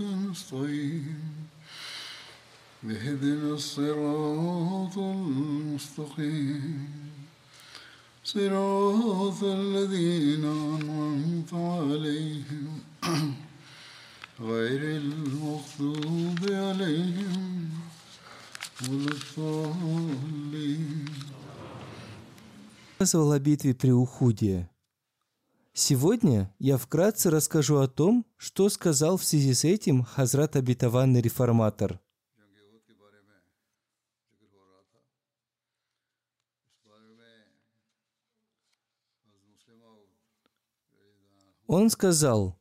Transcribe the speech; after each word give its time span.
نستعين 0.00 1.20
اهدنا 2.84 3.54
الصراط 3.54 4.98
المستقيم 4.98 6.88
صراط 8.24 9.44
الذين 9.44 10.44
أنعمت 10.44 11.52
عليهم 11.52 12.80
غير 14.40 14.82
المغضوب 14.82 16.38
عليهم 16.42 17.70
ولا 18.82 19.12
الضالين 19.38 21.04
рассказывал 23.04 23.32
о 23.32 23.38
битве 23.38 23.74
при 23.74 23.90
Ухуде. 23.90 24.67
Сегодня 25.81 26.53
я 26.59 26.75
вкратце 26.75 27.29
расскажу 27.29 27.77
о 27.77 27.87
том, 27.87 28.25
что 28.35 28.67
сказал 28.67 29.15
в 29.15 29.23
связи 29.23 29.53
с 29.53 29.63
этим 29.63 30.03
Хазрат 30.03 30.57
Обетованный 30.57 31.21
Реформатор. 31.21 32.01
Он 41.65 41.89
сказал, 41.89 42.59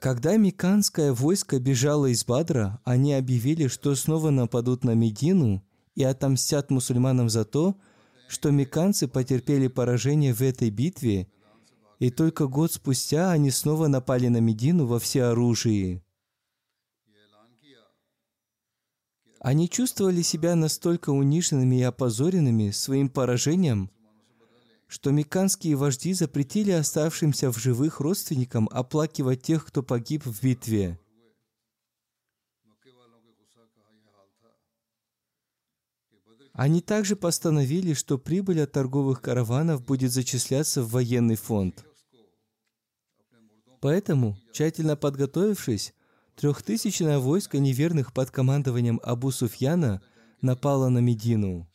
когда 0.00 0.38
Миканское 0.38 1.12
войско 1.12 1.60
бежало 1.60 2.06
из 2.06 2.24
Бадра, 2.24 2.80
они 2.84 3.12
объявили, 3.12 3.66
что 3.66 3.94
снова 3.94 4.30
нападут 4.30 4.82
на 4.82 4.94
Медину 4.94 5.62
и 5.94 6.04
отомстят 6.04 6.70
мусульманам 6.70 7.28
за 7.28 7.44
то, 7.44 7.76
что 8.28 8.50
меканцы 8.50 9.08
потерпели 9.08 9.66
поражение 9.66 10.32
в 10.32 10.40
этой 10.40 10.70
битве, 10.70 11.28
и 12.00 12.10
только 12.10 12.48
год 12.48 12.72
спустя 12.72 13.30
они 13.30 13.50
снова 13.50 13.86
напали 13.86 14.28
на 14.28 14.38
Медину 14.38 14.86
во 14.86 14.98
всеоружии. 14.98 16.02
Они 19.38 19.68
чувствовали 19.68 20.22
себя 20.22 20.54
настолько 20.54 21.10
униженными 21.10 21.76
и 21.76 21.82
опозоренными 21.82 22.70
своим 22.70 23.10
поражением, 23.10 23.90
что 24.86 25.10
меканские 25.12 25.76
вожди 25.76 26.14
запретили 26.14 26.70
оставшимся 26.72 27.52
в 27.52 27.58
живых 27.58 28.00
родственникам 28.00 28.68
оплакивать 28.72 29.42
тех, 29.42 29.66
кто 29.66 29.82
погиб 29.82 30.24
в 30.24 30.42
битве. 30.42 30.98
Они 36.52 36.80
также 36.80 37.14
постановили, 37.14 37.92
что 37.92 38.18
прибыль 38.18 38.62
от 38.62 38.72
торговых 38.72 39.20
караванов 39.22 39.84
будет 39.84 40.12
зачисляться 40.12 40.82
в 40.82 40.90
военный 40.90 41.36
фонд. 41.36 41.84
Поэтому, 43.80 44.36
тщательно 44.52 44.96
подготовившись, 44.96 45.94
трехтысячное 46.36 47.18
войско 47.18 47.58
неверных 47.58 48.12
под 48.12 48.30
командованием 48.30 49.00
Абу 49.02 49.30
Суфьяна 49.30 50.02
напало 50.40 50.88
на 50.88 50.98
Медину. 50.98 51.66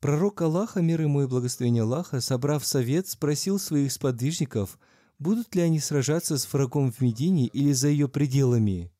Пророк 0.00 0.40
Аллаха, 0.40 0.80
мир 0.80 1.02
ему 1.02 1.22
и 1.22 1.26
благословение 1.26 1.82
Аллаха, 1.82 2.22
собрав 2.22 2.66
совет, 2.66 3.06
спросил 3.06 3.58
своих 3.58 3.92
сподвижников– 3.92 4.78
будут 5.20 5.54
ли 5.54 5.62
они 5.62 5.78
сражаться 5.78 6.38
с 6.38 6.52
врагом 6.52 6.90
в 6.90 7.00
Медине 7.00 7.46
или 7.46 7.72
за 7.72 7.88
ее 7.88 8.08
пределами. 8.08 8.90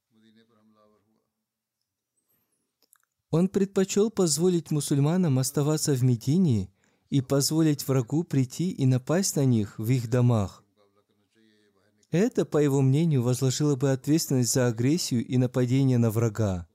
Он 3.30 3.48
предпочел 3.48 4.10
позволить 4.10 4.70
мусульманам 4.70 5.38
оставаться 5.38 5.92
в 5.94 6.02
Медине 6.02 6.70
и 7.10 7.20
позволить 7.20 7.86
врагу 7.86 8.24
прийти 8.24 8.70
и 8.70 8.86
напасть 8.86 9.36
на 9.36 9.44
них 9.44 9.78
в 9.78 9.88
их 9.90 10.10
домах. 10.10 10.64
Это, 12.10 12.44
по 12.44 12.58
его 12.58 12.80
мнению, 12.80 13.22
возложило 13.22 13.76
бы 13.76 13.92
ответственность 13.92 14.52
за 14.52 14.66
агрессию 14.66 15.24
и 15.24 15.36
нападение 15.36 15.98
на 15.98 16.10
врага. 16.10 16.66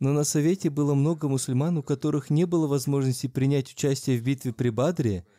Но 0.00 0.12
на 0.12 0.24
совете 0.24 0.70
было 0.70 0.94
много 0.94 1.28
мусульман, 1.28 1.78
у 1.78 1.82
которых 1.82 2.30
не 2.30 2.46
было 2.46 2.66
возможности 2.66 3.26
принять 3.26 3.70
участие 3.70 4.18
в 4.18 4.22
битве 4.22 4.52
при 4.52 4.70
Бадре– 4.70 5.26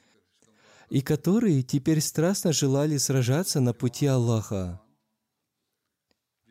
и 0.94 1.02
которые 1.02 1.64
теперь 1.64 2.02
страстно 2.02 2.54
желали 2.54 2.98
сражаться 2.98 3.60
на 3.60 3.74
пути 3.74 4.06
Аллаха. 4.06 4.80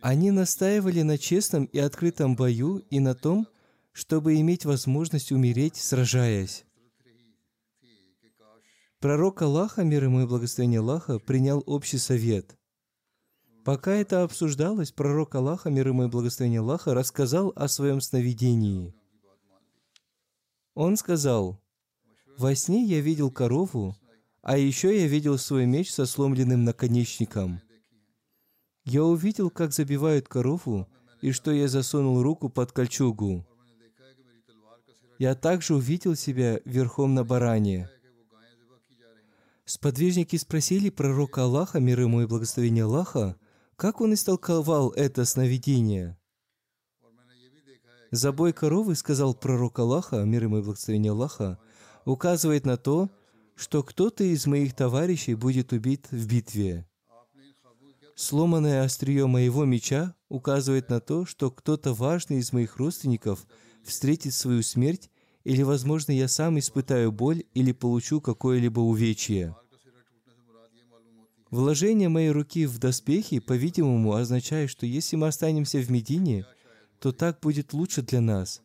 Они 0.03 0.33
настаивали 0.33 1.03
на 1.03 1.17
честном 1.17 1.67
и 1.67 1.79
открытом 1.79 2.35
бою 2.35 2.79
и 2.91 2.99
на 2.99 3.15
том, 3.15 3.47
чтобы 3.93 4.35
иметь 4.41 4.65
возможность 4.65 5.31
умереть, 5.31 5.77
сражаясь. 5.77 6.65
Пророк 8.99 9.43
Аллаха, 9.43 9.85
мир 9.85 10.05
ему 10.05 10.23
и 10.23 10.27
благословение 10.27 10.81
Аллаха, 10.81 11.21
принял 11.21 11.63
общий 11.67 11.99
совет. 11.99 12.59
Пока 13.65 13.93
это 13.93 14.25
обсуждалось, 14.25 14.91
пророк 14.91 15.37
Аллаха, 15.37 15.71
мир 15.71 15.87
ему 15.87 16.05
и 16.05 16.09
благословение 16.09 16.61
Аллаха, 16.61 16.95
рассказал 16.95 17.53
о 17.55 17.69
своем 17.69 18.01
сновидении. 18.01 18.93
Он 20.75 20.97
сказал, 20.97 21.63
«Во 22.37 22.57
сне 22.57 22.84
я 22.84 23.01
видел 23.01 23.31
корову, 23.31 23.95
а 24.41 24.59
еще 24.59 25.01
я 25.01 25.07
видел 25.07 25.39
свой 25.39 25.67
меч 25.67 25.93
со 25.93 26.07
сломленным 26.07 26.65
наконечником. 26.65 27.61
Я 28.84 29.04
увидел, 29.04 29.50
как 29.50 29.72
забивают 29.72 30.28
корову, 30.28 30.88
и 31.20 31.31
что 31.31 31.53
я 31.53 31.69
засунул 31.69 32.22
руку 32.22 32.48
под 32.48 32.72
кольчугу. 32.72 33.47
Я 35.19 35.34
также 35.37 35.76
увидел 35.76 36.16
себя 36.16 36.60
верхом 36.65 37.15
на 37.15 37.25
баране. 37.25 37.88
Сподвижники 39.65 40.37
спросили 40.37 40.91
пророка 40.91 41.44
Аллаха, 41.44 41.78
мир 41.78 42.00
ему 42.00 42.22
и 42.22 42.26
благословение 42.26 42.84
Аллаха, 42.84 43.37
как 43.76 44.00
он 44.00 44.15
истолковал 44.15 44.91
это 44.91 45.25
сновидение. 45.25 46.19
Забой 48.10 48.53
коровы, 48.53 48.97
сказал 48.97 49.32
пророк 49.32 49.78
Аллаха, 49.78 50.25
мир 50.25 50.44
ему 50.44 50.59
и 50.59 50.62
благословение 50.62 51.12
Аллаха, 51.12 51.59
указывает 52.04 52.66
на 52.66 52.76
то, 52.76 53.09
что 53.54 53.83
кто-то 53.83 54.24
из 54.24 54.47
моих 54.47 54.74
товарищей 54.74 55.34
будет 55.34 55.72
убит 55.72 56.09
в 56.10 56.27
битве. 56.27 56.86
Сломанное 58.22 58.84
острие 58.84 59.27
моего 59.27 59.65
меча 59.65 60.15
указывает 60.28 60.89
на 60.89 61.01
то, 61.01 61.27
что 61.27 61.51
кто-то 61.51 61.92
важный 61.92 62.39
из 62.39 62.53
моих 62.53 62.77
родственников 62.77 63.45
встретит 63.83 64.33
свою 64.33 64.63
смерть, 64.63 65.10
или, 65.42 65.63
возможно, 65.63 66.13
я 66.13 66.28
сам 66.28 66.57
испытаю 66.60 67.10
боль 67.10 67.42
или 67.53 67.72
получу 67.72 68.21
какое-либо 68.21 68.78
увечье. 68.78 69.57
Вложение 71.51 72.09
моей 72.09 72.30
руки 72.30 72.65
в 72.66 72.78
доспехи, 72.78 73.41
по-видимому, 73.41 74.13
означает, 74.13 74.71
что 74.71 74.86
если 74.86 75.16
мы 75.16 75.27
останемся 75.27 75.80
в 75.80 75.91
Медине, 75.91 76.47
то 77.01 77.10
так 77.10 77.41
будет 77.41 77.72
лучше 77.72 78.03
для 78.03 78.21
нас. 78.21 78.63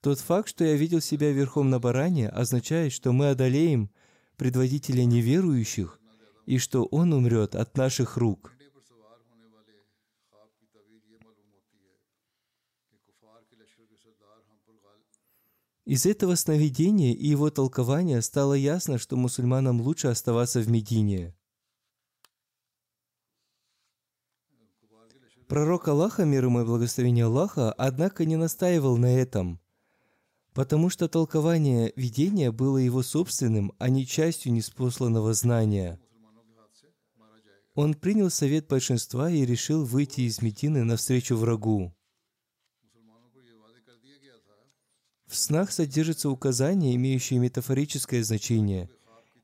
Тот 0.00 0.20
факт, 0.20 0.48
что 0.48 0.62
я 0.62 0.76
видел 0.76 1.00
себя 1.00 1.32
верхом 1.32 1.70
на 1.70 1.80
баране, 1.80 2.28
означает, 2.28 2.92
что 2.92 3.10
мы 3.10 3.30
одолеем 3.30 3.90
предводителя 4.36 5.04
неверующих 5.06 5.98
и 6.46 6.58
что 6.58 6.84
он 6.84 7.12
умрет 7.12 7.54
от 7.54 7.76
наших 7.76 8.16
рук. 8.16 8.52
Из 15.84 16.06
этого 16.06 16.36
сновидения 16.36 17.12
и 17.12 17.26
его 17.26 17.50
толкования 17.50 18.22
стало 18.22 18.54
ясно, 18.54 18.98
что 18.98 19.16
мусульманам 19.16 19.80
лучше 19.80 20.08
оставаться 20.08 20.60
в 20.60 20.68
Медине. 20.68 21.34
Пророк 25.48 25.88
Аллаха, 25.88 26.24
мир 26.24 26.44
ему 26.44 26.62
и 26.62 26.64
благословение 26.64 27.26
Аллаха, 27.26 27.72
однако 27.72 28.24
не 28.24 28.36
настаивал 28.36 28.96
на 28.96 29.14
этом, 29.14 29.60
потому 30.54 30.88
что 30.88 31.08
толкование 31.08 31.92
видения 31.96 32.50
было 32.50 32.78
его 32.78 33.02
собственным, 33.02 33.72
а 33.78 33.90
не 33.90 34.06
частью 34.06 34.52
неспосланного 34.52 35.34
знания. 35.34 36.00
Он 37.74 37.94
принял 37.94 38.28
совет 38.28 38.68
большинства 38.68 39.30
и 39.30 39.46
решил 39.46 39.84
выйти 39.84 40.22
из 40.22 40.42
Медины 40.42 40.84
навстречу 40.84 41.36
врагу. 41.36 41.94
В 45.26 45.36
снах 45.36 45.72
содержатся 45.72 46.28
указания, 46.28 46.94
имеющие 46.94 47.38
метафорическое 47.38 48.22
значение, 48.22 48.90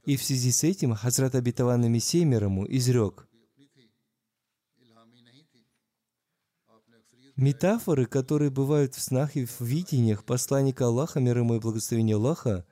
и 0.04 0.16
в 0.16 0.22
связи 0.22 0.52
с 0.52 0.62
этим 0.62 0.94
Хазрат 0.94 1.34
Абитаван 1.34 1.90
Мессия 1.90 2.26
мирому 2.26 2.66
изрек 2.68 3.26
Метафоры, 7.36 8.06
которые 8.06 8.50
бывают 8.50 8.96
в 8.96 9.00
снах 9.00 9.36
и 9.36 9.46
в 9.46 9.60
видениях 9.60 10.24
посланника 10.24 10.86
Аллаха, 10.86 11.20
мир 11.20 11.38
ему 11.38 11.54
и 11.54 11.60
благословение 11.60 12.16
Аллаха, 12.16 12.66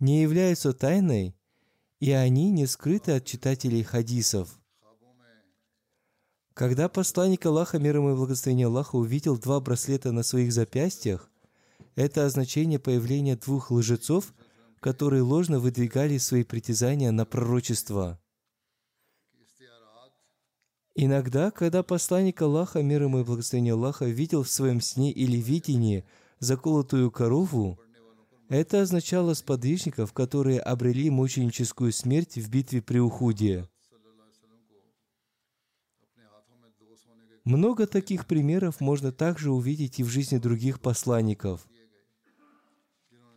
не 0.00 0.22
являются 0.22 0.72
тайной, 0.72 1.36
и 2.00 2.12
они 2.12 2.50
не 2.50 2.66
скрыты 2.66 3.12
от 3.12 3.26
читателей 3.26 3.82
хадисов. 3.82 4.58
Когда 6.56 6.88
посланник 6.88 7.44
Аллаха, 7.44 7.78
мир 7.78 7.96
ему 7.96 8.12
и 8.12 8.16
благословение 8.16 8.68
Аллаха, 8.68 8.96
увидел 8.96 9.36
два 9.36 9.60
браслета 9.60 10.10
на 10.10 10.22
своих 10.22 10.54
запястьях, 10.54 11.30
это 11.96 12.24
означение 12.24 12.78
появления 12.78 13.36
двух 13.36 13.70
лжецов, 13.70 14.32
которые 14.80 15.20
ложно 15.20 15.60
выдвигали 15.60 16.16
свои 16.16 16.44
притязания 16.44 17.12
на 17.12 17.26
пророчество– 17.26 18.18
Иногда, 20.98 21.50
когда 21.50 21.82
посланник 21.82 22.40
Аллаха, 22.40 22.82
мир 22.82 23.02
ему 23.02 23.20
и 23.20 23.22
благословение 23.22 23.74
Аллаха, 23.74 24.06
видел 24.06 24.42
в 24.42 24.50
своем 24.50 24.80
сне 24.80 25.12
или 25.12 25.36
видении 25.36 26.06
заколотую 26.38 27.10
корову, 27.10 27.78
это 28.48 28.80
означало 28.80 29.34
сподвижников, 29.34 30.14
которые 30.14 30.58
обрели 30.58 31.10
мученическую 31.10 31.92
смерть 31.92 32.36
в 32.36 32.48
битве 32.48 32.80
при 32.80 32.98
Ухуде. 32.98 33.68
Много 37.46 37.86
таких 37.86 38.26
примеров 38.26 38.80
можно 38.80 39.12
также 39.12 39.52
увидеть 39.52 40.00
и 40.00 40.02
в 40.02 40.08
жизни 40.08 40.36
других 40.36 40.80
посланников. 40.80 41.64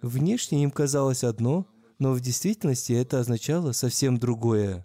Внешне 0.02 0.64
им 0.64 0.72
казалось 0.72 1.24
одно, 1.24 1.68
но 2.00 2.14
в 2.14 2.20
действительности 2.20 2.92
это 2.92 3.20
означало 3.20 3.72
совсем 3.72 4.18
другое. 4.18 4.84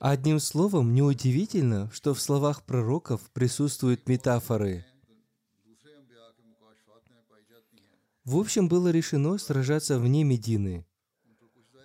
Одним 0.00 0.40
словом, 0.40 0.94
неудивительно, 0.94 1.90
что 1.92 2.14
в 2.14 2.22
словах 2.22 2.62
пророков 2.62 3.20
присутствуют 3.34 4.08
метафоры. 4.08 4.86
В 8.24 8.38
общем, 8.38 8.66
было 8.66 8.88
решено 8.88 9.36
сражаться 9.36 9.98
вне 9.98 10.24
Медины. 10.24 10.86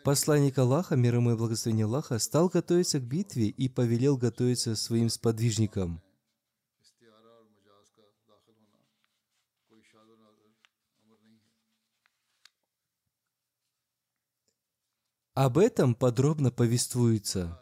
Посланник 0.03 0.57
Аллаха, 0.57 0.95
мир 0.95 1.15
ему 1.15 1.31
и 1.31 1.35
благословение 1.35 1.85
Аллаха, 1.85 2.19
стал 2.19 2.49
готовиться 2.49 2.99
к 2.99 3.03
битве 3.03 3.47
и 3.47 3.67
повелел 3.67 4.17
готовиться 4.17 4.75
своим 4.75 5.09
сподвижникам. 5.09 6.01
Об 15.33 15.57
этом 15.57 15.95
подробно 15.95 16.51
повествуется. 16.51 17.61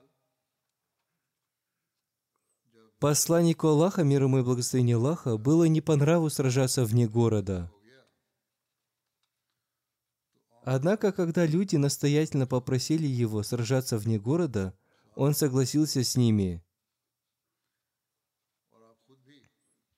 Посланнику 2.99 3.67
Аллаха, 3.67 4.03
мир 4.03 4.23
ему 4.23 4.39
и 4.39 4.43
благословение 4.43 4.95
Аллаха, 4.95 5.37
было 5.37 5.65
не 5.65 5.81
по 5.81 5.95
нраву 5.95 6.29
сражаться 6.31 6.85
вне 6.85 7.07
города. 7.07 7.71
Однако, 10.69 11.13
когда 11.13 11.45
люди 11.45 11.77
настоятельно 11.77 12.45
попросили 12.45 13.07
его 13.07 13.41
сражаться 13.41 13.97
вне 13.97 14.19
города, 14.19 14.77
он 15.15 15.33
согласился 15.33 16.03
с 16.03 16.17
ними. 16.17 16.61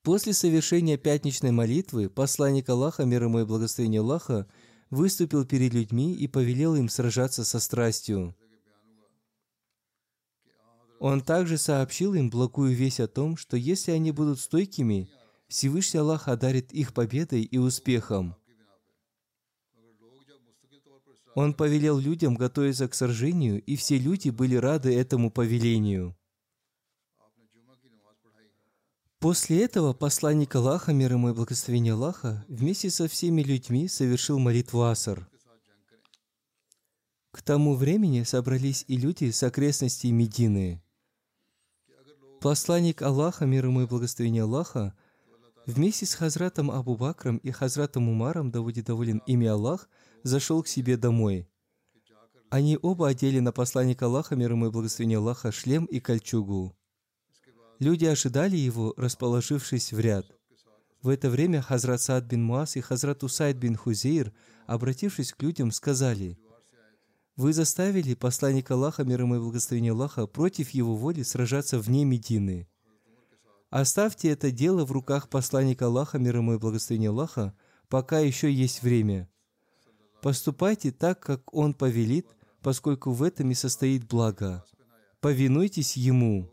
После 0.04 0.32
совершения 0.32 0.96
пятничной 0.96 1.50
молитвы 1.50 2.08
посланник 2.08 2.70
Аллаха, 2.70 3.06
мир 3.06 3.24
ему 3.24 3.40
и 3.40 3.46
благословение 3.46 4.02
Аллаха, 4.02 4.48
выступил 4.92 5.44
перед 5.44 5.74
людьми 5.74 6.14
и 6.14 6.28
повелел 6.28 6.76
им 6.76 6.88
сражаться 6.88 7.44
со 7.44 7.60
страстью– 7.60 8.36
он 11.00 11.22
также 11.22 11.58
сообщил 11.58 12.14
им 12.14 12.30
благую 12.30 12.76
весть 12.76 13.00
о 13.00 13.08
том, 13.08 13.38
что 13.38 13.56
если 13.56 13.92
они 13.92 14.12
будут 14.12 14.38
стойкими, 14.38 15.10
Всевышний 15.48 16.02
Аллах 16.02 16.28
одарит 16.28 16.74
их 16.74 16.94
победой 16.94 17.44
и 17.44 17.58
успехом. 17.58 18.36
Он 21.40 21.54
повелел 21.54 21.98
людям 21.98 22.36
готовиться 22.36 22.90
к 22.90 22.94
сражению, 22.94 23.62
и 23.62 23.78
все 23.78 23.98
люди 23.98 24.30
были 24.30 24.56
рады 24.58 24.94
этому 24.94 25.32
повелению. 25.32 26.18
После 29.20 29.64
этого 29.64 29.94
посланник 29.94 30.54
Аллаха, 30.56 30.92
мир 30.92 31.14
ему 31.14 31.30
и 31.30 31.34
благословение 31.34 31.94
Аллаха, 31.94 32.46
вместе 32.50 32.90
со 32.90 33.08
всеми 33.08 33.42
людьми 33.42 33.88
совершил 33.88 34.38
молитву 34.38 34.82
Аср. 34.82 35.30
К 37.32 37.42
тому 37.42 37.76
времени 37.76 38.24
собрались 38.24 38.84
и 38.90 38.98
люди 38.98 39.32
с 39.32 39.42
окрестностей 39.42 40.12
Медины– 40.12 40.84
Посланник 42.42 43.02
Аллаха, 43.02 43.46
мир 43.46 43.66
ему 43.66 43.84
и 43.84 43.86
благословение 43.86 44.44
Аллаха, 44.44 44.94
вместе 45.66 46.06
с 46.06 46.16
Хазратом 46.16 46.70
Абу 46.70 46.98
Бакром 46.98 47.38
и 47.38 47.52
Хазратом 47.52 48.10
Умаром, 48.10 48.52
да 48.52 48.62
будет 48.62 48.86
доволен 48.86 49.22
ими 49.26 49.48
Аллах, 49.48 49.90
зашел 50.24 50.64
к 50.64 50.68
себе 50.68 50.98
домой. 50.98 51.48
Они 52.50 52.78
оба 52.82 53.10
одели 53.10 53.40
на 53.40 53.52
посланника 53.52 54.06
Аллаха, 54.06 54.36
мир 54.36 54.52
ему 54.52 54.68
и 54.68 54.72
благословение 54.72 55.20
Аллаха, 55.20 55.52
шлем 55.52 55.86
и 55.86 56.00
кольчугу. 56.00 56.76
Люди 57.80 58.06
ожидали 58.06 58.58
его, 58.58 58.94
расположившись 58.98 59.94
в 59.94 60.00
ряд. 60.00 60.26
В 61.02 61.10
это 61.10 61.30
время 61.30 61.62
Хазрат 61.62 62.02
Саад 62.02 62.26
бин 62.26 62.44
Муаз 62.44 62.76
и 62.76 62.82
Хазрат 62.82 63.24
Усайд 63.24 63.58
бин 63.58 63.76
Хузейр, 63.76 64.34
обратившись 64.68 65.34
к 65.34 65.42
людям, 65.42 65.72
сказали– 65.72 66.38
вы 67.40 67.54
заставили 67.54 68.16
посланника 68.16 68.74
Аллаха, 68.74 69.06
мир 69.06 69.22
ему 69.22 69.38
и 69.38 69.40
благословение 69.40 69.94
Аллаха, 69.94 70.28
против 70.28 70.72
его 70.72 70.98
воли 70.98 71.24
сражаться 71.24 71.80
вне 71.80 72.04
Медины. 72.04 72.68
Оставьте 73.70 74.28
это 74.28 74.52
дело 74.52 74.84
в 74.84 74.92
руках 74.92 75.30
посланника 75.30 75.86
Аллаха, 75.86 76.20
мир 76.20 76.36
ему 76.36 76.56
и 76.56 76.58
благословение 76.58 77.12
Аллаха, 77.12 77.56
пока 77.88 78.20
еще 78.20 78.52
есть 78.52 78.84
время. 78.84 79.30
Поступайте 80.22 80.92
так, 80.92 81.20
как 81.20 81.54
он 81.54 81.74
повелит, 81.74 82.28
поскольку 82.62 83.12
в 83.12 83.24
этом 83.24 83.52
и 83.52 83.54
состоит 83.54 84.08
благо. 84.08 84.64
Повинуйтесь 85.22 85.96
ему. 85.98 86.50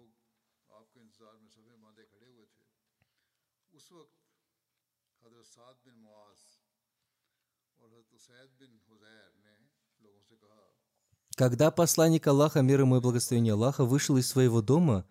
Когда 11.36 11.70
посланник 11.70 12.26
Аллаха, 12.26 12.62
мир 12.62 12.80
ему 12.80 12.96
и 12.96 13.00
благословение 13.00 13.52
Аллаха, 13.52 13.84
вышел 13.84 14.16
из 14.16 14.26
своего 14.26 14.62
дома, 14.62 15.04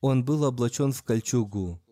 он 0.00 0.24
был 0.24 0.44
облачен 0.44 0.92
в 0.92 1.02
кольчугу. 1.02 1.82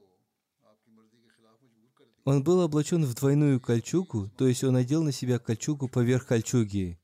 Он 2.24 2.42
был 2.42 2.60
облачен 2.60 3.04
в 3.04 3.14
двойную 3.14 3.60
кольчугу, 3.60 4.30
то 4.36 4.46
есть 4.46 4.64
он 4.64 4.74
надел 4.74 5.02
на 5.02 5.12
себя 5.12 5.38
кольчугу 5.38 5.88
поверх 5.88 6.26
кольчуги. 6.26 6.98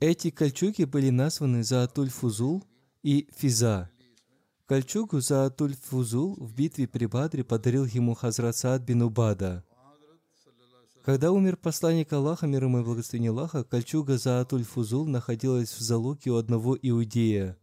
Эти 0.00 0.30
кольчуги 0.30 0.84
были 0.84 1.10
названы 1.10 1.64
Заатуль 1.64 2.10
Фузул 2.10 2.64
и 3.02 3.28
Физа. 3.34 3.90
Кольчугу 4.66 5.20
Заатуль 5.20 5.74
Фузул 5.74 6.34
в 6.36 6.54
битве 6.54 6.86
при 6.86 7.06
Бадре 7.06 7.44
подарил 7.44 7.84
ему 7.86 8.14
Хазрат 8.14 8.56
Саад 8.56 8.82
бин 8.82 9.02
Убада– 9.02 9.64
когда 11.06 11.30
умер 11.30 11.56
посланник 11.56 12.12
Аллаха, 12.12 12.48
мир 12.48 12.64
ему 12.64 12.80
и 12.80 12.82
благословение 12.82 13.30
Аллаха, 13.30 13.62
кольчуга 13.62 14.18
Заатуль 14.18 14.64
Фузул 14.64 15.06
находилась 15.06 15.72
в 15.72 15.78
залоге 15.78 16.32
у 16.32 16.34
одного 16.34 16.76
иудея. 16.82 17.56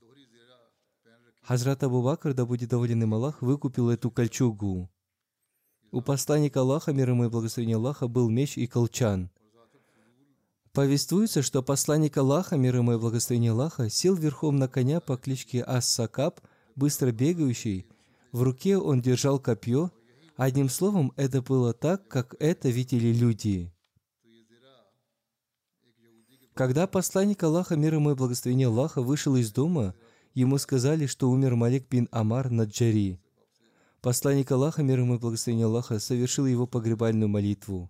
Хазрат 1.42 1.84
Абу 1.84 2.01
Бакр, 2.01 2.34
да 2.34 2.46
будет 2.46 2.70
доволен 2.70 3.03
им 3.03 3.13
Аллах, 3.13 3.42
выкупил 3.42 3.89
эту 3.89 4.12
кольчугу. 4.12 4.89
У 5.93 6.01
посланника 6.01 6.62
Аллаха, 6.62 6.91
мир 6.91 7.12
ему 7.12 7.25
и 7.25 7.29
благословение 7.29 7.77
Аллаха, 7.77 8.07
был 8.07 8.27
меч 8.27 8.57
и 8.57 8.65
колчан. 8.65 9.29
Повествуется, 10.71 11.43
что 11.43 11.62
посланник 11.62 12.17
Аллаха, 12.17 12.57
мир 12.57 12.77
ему 12.77 12.93
и 12.93 12.97
благословение 12.97 13.51
Аллаха, 13.51 13.91
сел 13.91 14.15
верхом 14.15 14.57
на 14.57 14.67
коня 14.67 15.00
по 15.01 15.17
кличке 15.17 15.63
Ас-Сакаб 15.63 16.41
быстро 16.75 17.12
бегающий, 17.12 17.85
в 18.31 18.41
руке 18.41 18.75
он 18.79 19.03
держал 19.03 19.38
копье. 19.38 19.91
Одним 20.35 20.67
словом, 20.67 21.13
это 21.15 21.43
было 21.43 21.73
так, 21.73 22.07
как 22.07 22.33
это 22.39 22.69
видели 22.69 23.13
люди. 23.13 23.71
Когда 26.55 26.88
посланник 26.88 27.43
Аллаха, 27.43 27.75
мир 27.75 27.93
ему 27.93 28.13
и 28.13 28.15
благословение 28.15 28.65
Аллаха, 28.65 29.03
вышел 29.03 29.35
из 29.35 29.51
дома, 29.51 29.93
ему 30.33 30.57
сказали, 30.57 31.05
что 31.05 31.29
умер 31.29 31.53
Малик 31.53 31.88
бин 31.88 32.09
Амар 32.12 32.50
Наджари. 32.50 33.19
Посланник 34.03 34.51
Аллаха, 34.51 34.83
мир 34.83 35.00
ему 35.00 35.15
и 35.15 35.17
благословение 35.17 35.65
Аллаха, 35.65 35.98
совершил 35.98 36.45
его 36.45 36.67
погребальную 36.67 37.29
молитву. 37.29 37.89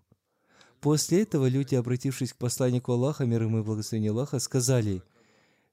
После 0.79 1.23
этого 1.23 1.47
люди, 1.47 1.73
обратившись 1.73 2.33
к 2.33 2.37
посланнику 2.37 2.91
Аллаха, 2.91 3.25
мир 3.25 3.41
ему 3.41 3.61
и 3.61 3.63
благословение 3.63 4.11
Аллаха, 4.11 4.37
сказали, 4.37 5.01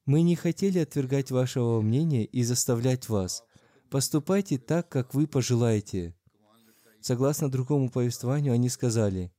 «Мы 0.07 0.23
не 0.23 0.37
хотели 0.37 0.79
отвергать 0.79 1.31
вашего 1.31 1.83
мнения 1.83 2.25
и 2.25 2.43
заставлять 2.43 3.11
вас. 3.11 3.45
Поступайте 3.91 4.57
так, 4.57 4.89
как 4.89 5.13
вы 5.13 5.27
пожелаете». 5.27 6.17
Согласно 7.03 7.51
другому 7.51 7.91
повествованию, 7.91 8.55
они 8.55 8.71
сказали, 8.71 9.31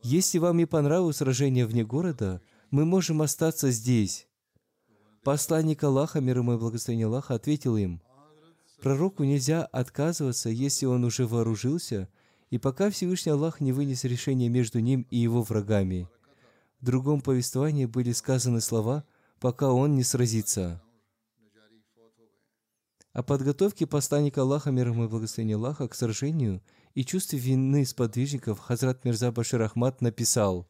«Если 0.00 0.38
вам 0.38 0.58
не 0.58 0.66
понравилось 0.66 1.16
сражение 1.16 1.66
вне 1.66 1.84
города, 1.84 2.40
мы 2.70 2.84
можем 2.84 3.20
остаться 3.20 3.72
здесь». 3.72 4.28
Посланник 5.24 5.82
Аллаха, 5.82 6.20
мир 6.20 6.38
ему 6.38 6.52
и 6.52 6.56
благословение 6.56 7.06
Аллаха, 7.06 7.34
ответил 7.34 7.76
им, 7.76 8.00
«Пророку 8.80 9.24
нельзя 9.24 9.64
отказываться, 9.64 10.48
если 10.48 10.86
он 10.86 11.04
уже 11.04 11.26
вооружился, 11.26 12.08
и 12.50 12.58
пока 12.58 12.90
Всевышний 12.90 13.32
Аллах 13.32 13.60
не 13.60 13.72
вынес 13.72 14.04
решение 14.04 14.48
между 14.48 14.80
ним 14.80 15.06
и 15.10 15.18
его 15.18 15.42
врагами». 15.42 16.08
В 16.80 16.86
другом 16.86 17.20
повествовании 17.20 17.84
были 17.84 18.12
сказаны 18.12 18.60
слова 18.60 19.04
«пока 19.38 19.70
он 19.70 19.94
не 19.96 20.02
сразится». 20.02 20.82
О 23.12 23.22
подготовке 23.22 23.86
посланника 23.86 24.42
Аллаха, 24.42 24.70
мир 24.70 24.88
ему 24.88 25.04
и 25.04 25.08
благословение 25.08 25.56
Аллаха, 25.56 25.88
к 25.88 25.94
сражению 25.94 26.62
и 26.94 27.04
чувстве 27.04 27.38
вины 27.38 27.84
сподвижников 27.84 28.60
Хазрат 28.60 29.04
Мирза 29.04 29.32
Башир 29.32 29.62
Ахмад 29.62 30.00
написал 30.00 30.68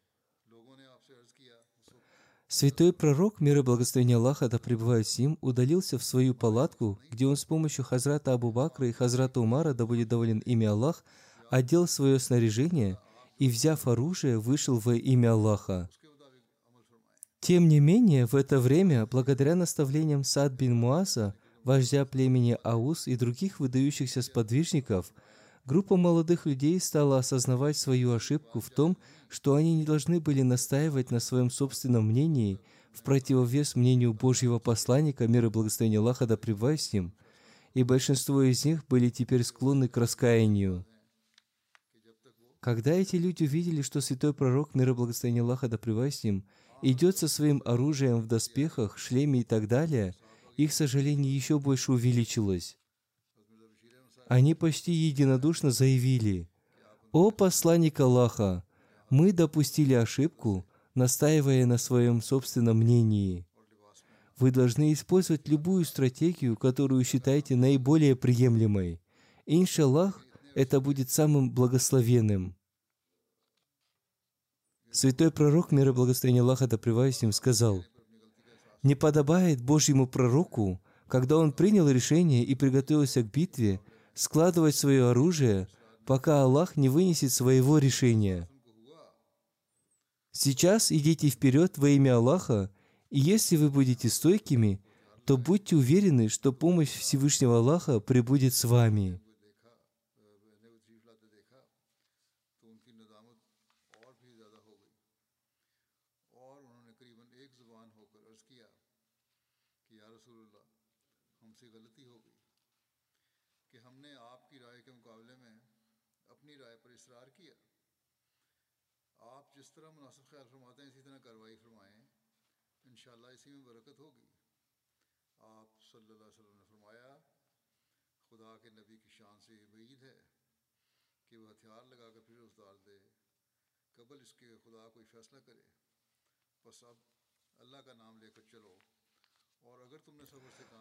Святой 2.53 2.91
пророк, 2.91 3.39
мир 3.39 3.59
и 3.59 3.61
благословение 3.61 4.17
Аллаха, 4.17 4.49
да 4.49 4.59
пребывает 4.59 5.07
с 5.07 5.17
ним, 5.17 5.37
удалился 5.39 5.97
в 5.97 6.03
свою 6.03 6.35
палатку, 6.35 6.99
где 7.09 7.25
он 7.25 7.37
с 7.37 7.45
помощью 7.45 7.85
Хазрата 7.85 8.33
Абу 8.33 8.51
Бакра 8.51 8.89
и 8.89 8.91
Хазрата 8.91 9.39
Умара, 9.39 9.73
да 9.73 9.85
будет 9.85 10.09
доволен 10.09 10.39
имя 10.39 10.71
Аллах, 10.71 11.05
одел 11.49 11.87
свое 11.87 12.19
снаряжение 12.19 12.99
и, 13.37 13.47
взяв 13.47 13.87
оружие, 13.87 14.37
вышел 14.37 14.79
во 14.79 14.95
имя 14.95 15.31
Аллаха. 15.31 15.89
Тем 17.39 17.69
не 17.69 17.79
менее, 17.79 18.25
в 18.25 18.35
это 18.35 18.59
время, 18.59 19.05
благодаря 19.05 19.55
наставлениям 19.55 20.25
Сад 20.25 20.51
бин 20.51 20.75
Муаза, 20.75 21.35
вождя 21.63 22.03
племени 22.03 22.57
Аус 22.65 23.07
и 23.07 23.15
других 23.15 23.61
выдающихся 23.61 24.21
сподвижников– 24.21 25.13
Группа 25.65 25.95
молодых 25.95 26.47
людей 26.47 26.79
стала 26.79 27.19
осознавать 27.19 27.77
свою 27.77 28.13
ошибку 28.13 28.59
в 28.59 28.69
том, 28.69 28.97
что 29.29 29.53
они 29.53 29.75
не 29.75 29.85
должны 29.85 30.19
были 30.19 30.41
настаивать 30.41 31.11
на 31.11 31.19
своем 31.19 31.51
собственном 31.51 32.07
мнении 32.07 32.59
в 32.93 33.03
противовес 33.03 33.75
мнению 33.75 34.13
Божьего 34.13 34.59
посланника, 34.59 35.27
мир 35.27 35.45
и 35.45 35.49
благословение 35.49 35.99
Аллаха 35.99 36.25
да 36.25 36.35
пребывает 36.35 36.81
с 36.81 36.91
ним, 36.91 37.13
и 37.73 37.83
большинство 37.83 38.41
из 38.41 38.65
них 38.65 38.85
были 38.87 39.09
теперь 39.09 39.43
склонны 39.43 39.87
к 39.87 39.97
раскаянию. 39.97 40.85
Когда 42.59 42.91
эти 42.91 43.15
люди 43.15 43.43
увидели, 43.43 43.81
что 43.81 44.01
святой 44.01 44.33
пророк, 44.33 44.75
мир 44.75 44.89
и 44.89 44.93
благословение 44.93 45.41
Аллаха 45.41 45.67
да 45.67 45.77
пребывает 45.77 46.15
с 46.15 46.23
ним, 46.23 46.43
идет 46.81 47.17
со 47.17 47.27
своим 47.27 47.61
оружием 47.65 48.19
в 48.19 48.27
доспехах, 48.27 48.97
шлеме 48.97 49.41
и 49.41 49.43
так 49.43 49.67
далее, 49.67 50.15
их 50.57 50.73
сожаление 50.73 51.33
еще 51.33 51.59
больше 51.59 51.91
увеличилось. 51.91 52.77
Они 54.31 54.53
почти 54.53 54.93
единодушно 54.93 55.71
заявили, 55.71 56.47
«О 57.11 57.31
посланник 57.31 57.99
Аллаха, 57.99 58.63
мы 59.09 59.33
допустили 59.33 59.93
ошибку, 59.93 60.65
настаивая 60.95 61.65
на 61.65 61.77
своем 61.77 62.21
собственном 62.21 62.77
мнении. 62.77 63.45
Вы 64.37 64.51
должны 64.51 64.93
использовать 64.93 65.49
любую 65.49 65.83
стратегию, 65.83 66.55
которую 66.55 67.03
считаете 67.03 67.57
наиболее 67.57 68.15
приемлемой. 68.15 69.01
Иншаллах, 69.45 70.25
это 70.55 70.79
будет 70.79 71.09
самым 71.09 71.51
благословенным». 71.51 72.55
Святой 74.91 75.31
пророк, 75.31 75.73
мир 75.73 75.89
и 75.89 75.91
благословение 75.91 76.41
Аллаха, 76.41 76.67
да 76.67 76.77
с 76.77 77.21
ним, 77.21 77.33
сказал, 77.33 77.83
«Не 78.81 78.95
подобает 78.95 79.61
Божьему 79.61 80.07
пророку, 80.07 80.81
когда 81.09 81.35
он 81.35 81.51
принял 81.51 81.89
решение 81.89 82.45
и 82.45 82.55
приготовился 82.55 83.23
к 83.23 83.29
битве, 83.29 83.81
складывать 84.13 84.75
свое 84.75 85.09
оружие, 85.09 85.67
пока 86.05 86.41
Аллах 86.43 86.77
не 86.77 86.89
вынесет 86.89 87.31
своего 87.31 87.77
решения. 87.77 88.49
Сейчас 90.31 90.91
идите 90.91 91.29
вперед 91.29 91.77
во 91.77 91.89
имя 91.89 92.15
Аллаха, 92.15 92.71
и 93.09 93.19
если 93.19 93.57
вы 93.57 93.69
будете 93.69 94.09
стойкими, 94.09 94.81
то 95.25 95.37
будьте 95.37 95.75
уверены, 95.75 96.29
что 96.29 96.53
помощь 96.53 96.91
Всевышнего 96.91 97.57
Аллаха 97.57 97.99
прибудет 97.99 98.53
с 98.53 98.63
вами. 98.63 99.21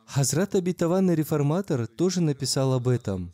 Хазрат 0.07 0.55
Абитаванный 0.55 1.15
реформатор 1.15 1.87
тоже 1.87 2.21
написал 2.21 2.73
об 2.73 2.89
этом. 2.89 3.33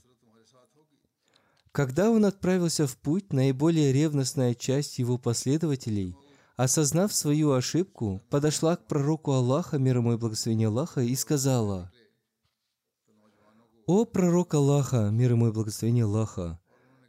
Когда 1.72 2.10
он 2.10 2.24
отправился 2.24 2.86
в 2.86 2.96
путь, 2.96 3.32
наиболее 3.32 3.92
ревностная 3.92 4.54
часть 4.54 4.98
его 4.98 5.18
последователей, 5.18 6.16
осознав 6.56 7.12
свою 7.12 7.52
ошибку, 7.52 8.22
подошла 8.30 8.76
к 8.76 8.86
пророку 8.86 9.32
Аллаха, 9.32 9.78
мир 9.78 9.98
ему 9.98 10.14
и 10.14 10.16
благословение 10.16 10.68
Аллаха, 10.68 11.02
и 11.02 11.14
сказала, 11.14 11.92
«О 13.86 14.04
пророк 14.04 14.54
Аллаха, 14.54 15.10
мир 15.10 15.32
ему 15.32 15.48
и 15.48 15.52
благословение 15.52 16.04
Аллаха, 16.04 16.58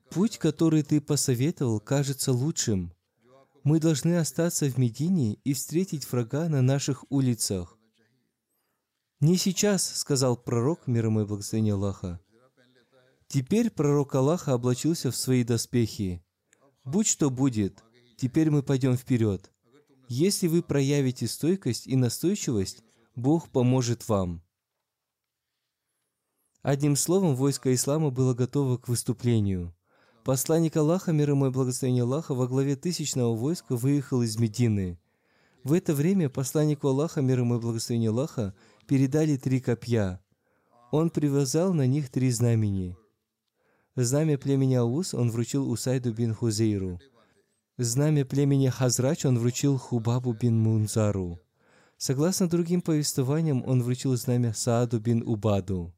путь, 0.09 0.37
который 0.37 0.83
ты 0.83 1.01
посоветовал, 1.01 1.79
кажется 1.79 2.31
лучшим. 2.31 2.93
Мы 3.63 3.79
должны 3.79 4.17
остаться 4.17 4.65
в 4.69 4.77
Медине 4.77 5.33
и 5.43 5.53
встретить 5.53 6.09
врага 6.09 6.47
на 6.47 6.61
наших 6.61 7.03
улицах. 7.09 7.77
«Не 9.19 9.35
сейчас»,— 9.35 9.83
сказал 9.95 10.37
пророк, 10.37 10.85
мир 10.87 11.07
ему 11.07 11.21
и 11.21 11.25
благословение 11.25 11.73
Аллаха. 11.73 12.21
Теперь 13.27 13.71
пророк 13.71 14.13
Аллаха 14.15 14.53
облачился 14.53 15.11
в 15.11 15.17
свои 15.17 15.43
доспехи. 15.43 16.23
Будь 16.85 17.07
что 17.07 17.29
будет, 17.29 17.83
теперь 18.17 18.49
мы 18.51 18.61
пойдем 18.61 18.97
вперед. 18.97 19.49
Если 20.09 20.47
вы 20.47 20.61
проявите 20.61 21.27
стойкость 21.27 21.87
и 21.87 21.95
настойчивость, 21.95 22.83
Бог 23.15 23.49
поможет 23.49 24.07
вам. 24.09 24.41
Одним 26.61 26.97
словом, 26.97 27.35
войско 27.35 27.73
ислама 27.73 28.09
было 28.09 28.33
готово 28.33 28.77
к 28.77 28.89
выступлению. 28.89 29.73
Посланник 30.25 30.75
Аллаха, 30.75 31.13
мир 31.13 31.29
ему 31.29 31.47
и 31.47 31.49
благословение 31.49 32.03
Аллаха, 32.03 32.35
во 32.35 32.47
главе 32.47 32.75
тысячного 32.75 33.33
войска 33.33 33.77
выехал 33.77 34.21
из 34.21 34.37
Медины. 34.37 34.99
В 35.63 35.71
это 35.71 35.93
время 35.93 36.29
посланнику 36.29 36.89
Аллаха, 36.89 37.21
мир 37.21 37.39
ему 37.39 37.55
и 37.55 37.61
благословение 37.61 38.09
Аллаха, 38.09 38.53
передали 38.85 39.37
три 39.37 39.61
копья. 39.61 40.21
Он 40.91 41.09
привязал 41.09 41.73
на 41.73 41.87
них 41.87 42.09
три 42.09 42.29
знамени– 42.31 42.97
Знамя 43.99 44.37
племени 44.37 44.75
Аус 44.75 45.15
он 45.15 45.31
вручил 45.31 45.67
Усайду 45.71 46.13
бин 46.13 46.35
Хузейру. 46.35 46.99
Знамя 47.77 48.25
племени 48.25 48.69
Хазрач 48.69 49.25
он 49.25 49.37
вручил 49.37 49.77
Хубабу 49.77 50.33
бин 50.33 50.59
Мунзару. 50.59 51.39
Согласно 51.97 52.49
другим 52.49 52.81
повествованиям, 52.81 53.63
он 53.67 53.83
вручил 53.83 54.15
знамя 54.15 54.53
Сааду 54.53 54.99
бин 54.99 55.21
Убаду. 55.21 55.93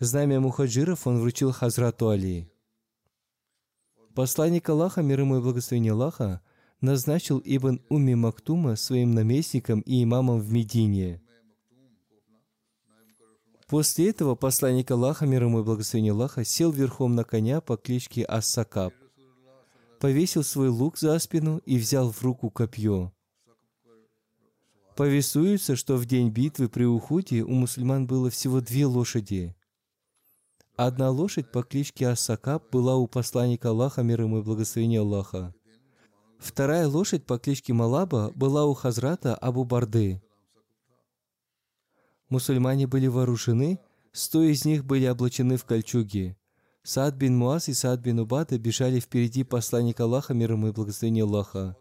Знамя 0.00 0.40
мухаджиров 0.40 1.06
он 1.06 1.20
вручил 1.20 1.52
Хазрату 1.52 2.10
Али. 2.10 2.50
Посланник 4.14 4.68
Аллаха, 4.68 5.02
мир 5.02 5.20
ему 5.20 5.38
и 5.38 5.40
благословение 5.40 5.92
Аллаха, 5.92 6.42
назначил 6.80 7.40
Ибн 7.42 7.80
Умми 7.88 8.14
Мактума 8.14 8.76
своим 8.76 9.12
наместником 9.12 9.80
и 9.80 10.02
имамом 10.02 10.40
в 10.40 10.52
Медине– 10.52 11.22
После 13.66 14.10
этого 14.10 14.34
посланник 14.34 14.90
Аллаха, 14.90 15.26
мир 15.26 15.44
ему 15.44 15.60
и 15.60 15.64
благословение 15.64 16.12
Аллаха, 16.12 16.44
сел 16.44 16.70
верхом 16.70 17.14
на 17.14 17.24
коня 17.24 17.62
по 17.62 17.76
кличке 17.76 18.22
Ассакаб, 18.22 18.92
повесил 20.00 20.44
свой 20.44 20.68
лук 20.68 20.98
за 20.98 21.18
спину 21.18 21.58
и 21.66 21.78
взял 21.78 22.10
в 22.10 22.22
руку 22.22 22.50
копье. 22.50 23.12
Повествуется, 24.96 25.74
что 25.74 25.96
в 25.96 26.06
день 26.06 26.30
битвы 26.30 26.68
при 26.68 26.84
Ухуде 26.84 27.42
у 27.42 27.50
мусульман 27.50 28.06
было 28.06 28.30
всего 28.30 28.60
две 28.60 28.86
лошади. 28.86 29.56
Одна 30.76 31.10
лошадь 31.10 31.50
по 31.50 31.62
кличке 31.62 32.08
Ассакаб 32.08 32.70
была 32.70 32.96
у 32.96 33.06
посланника 33.06 33.70
Аллаха, 33.70 34.02
мир 34.02 34.22
ему 34.22 34.38
и 34.38 34.42
благословение 34.42 35.00
Аллаха. 35.00 35.54
Вторая 36.38 36.86
лошадь 36.86 37.24
по 37.24 37.38
кличке 37.38 37.72
Малаба 37.72 38.30
была 38.34 38.66
у 38.66 38.74
Хазрата 38.74 39.34
Абу 39.34 39.64
Барды. 39.64 40.20
Мусульмане 42.28 42.86
были 42.86 43.06
вооружены, 43.06 43.78
сто 44.12 44.42
из 44.42 44.64
них 44.64 44.84
были 44.84 45.06
облачены 45.06 45.56
в 45.56 45.64
кольчуги. 45.64 46.36
Саад 46.84 47.16
бин 47.16 47.36
Муаз 47.36 47.68
и 47.68 47.74
Саад 47.74 48.00
бин 48.00 48.20
Убада 48.20 48.56
бежали 48.58 49.00
впереди 49.00 49.42
посланника 49.42 50.04
Аллаха, 50.04 50.32
ему 50.32 50.68
и 50.68 50.72
благословение 50.72 51.24
Аллаха. 51.24 51.76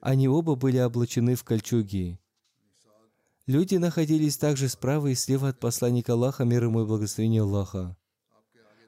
Они 0.00 0.26
оба 0.26 0.56
были 0.56 0.78
облачены 0.78 1.36
в 1.36 1.44
кольчуги. 1.44 2.18
Люди 3.46 3.76
находились 3.76 4.36
также 4.36 4.68
справа 4.68 5.06
и 5.06 5.14
слева 5.14 5.50
от 5.50 5.60
посланника 5.60 6.14
Аллаха, 6.14 6.44
мир 6.44 6.64
ему 6.64 6.82
и 6.82 6.86
благословение 6.86 7.42
Аллаха. 7.42 7.96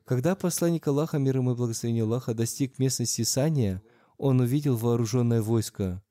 Когда 0.04 0.34
посланник 0.34 0.88
Аллаха, 0.88 1.18
мир 1.18 1.36
ему 1.36 1.52
и 1.52 1.54
благословение 1.54 2.02
Аллаха, 2.02 2.34
достиг 2.34 2.80
местности 2.80 3.22
Сания– 3.22 3.80
он 4.18 4.40
увидел 4.40 4.76
вооруженное 4.76 5.42
войско. 5.42 6.02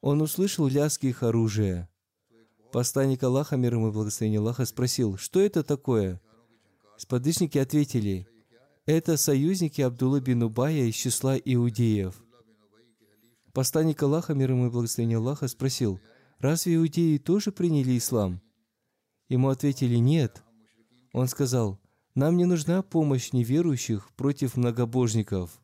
Он 0.00 0.20
услышал 0.20 0.66
лязг 0.66 1.04
их 1.04 1.22
оружия. 1.22 1.88
Посланник 2.72 3.22
Аллаха, 3.22 3.56
мир 3.56 3.74
ему 3.74 3.88
и 3.88 3.92
благословение 3.92 4.40
Аллаха, 4.40 4.64
спросил, 4.66 5.16
что 5.16 5.40
это 5.40 5.62
такое? 5.62 6.20
Сподвижники 6.98 7.58
ответили, 7.58 8.26
это 8.84 9.16
союзники 9.16 9.80
Абдулла 9.80 10.20
бин 10.20 10.42
Убая 10.42 10.86
из 10.86 10.96
числа 10.96 11.36
иудеев. 11.36 12.20
Посланник 13.52 14.02
Аллаха, 14.02 14.34
мир 14.34 14.50
ему 14.50 14.66
и 14.66 14.70
благословение 14.70 15.18
Аллаха, 15.18 15.46
спросил, 15.46 16.00
разве 16.40 16.74
иудеи 16.74 17.18
тоже 17.18 17.52
приняли 17.52 17.96
ислам? 17.96 18.42
Ему 19.28 19.48
ответили, 19.48 19.94
нет. 19.94 20.42
Он 21.12 21.28
сказал, 21.28 21.78
нам 22.16 22.36
не 22.36 22.46
нужна 22.46 22.82
помощь 22.82 23.32
неверующих 23.32 24.12
против 24.16 24.56
многобожников. 24.56 25.62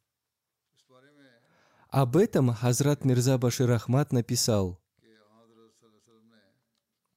Об 1.89 2.17
этом 2.17 2.55
Хазрат 2.55 3.05
Мирза 3.05 3.39
Башир 3.39 3.73
Ахмад 3.73 4.13
написал. 4.13 4.79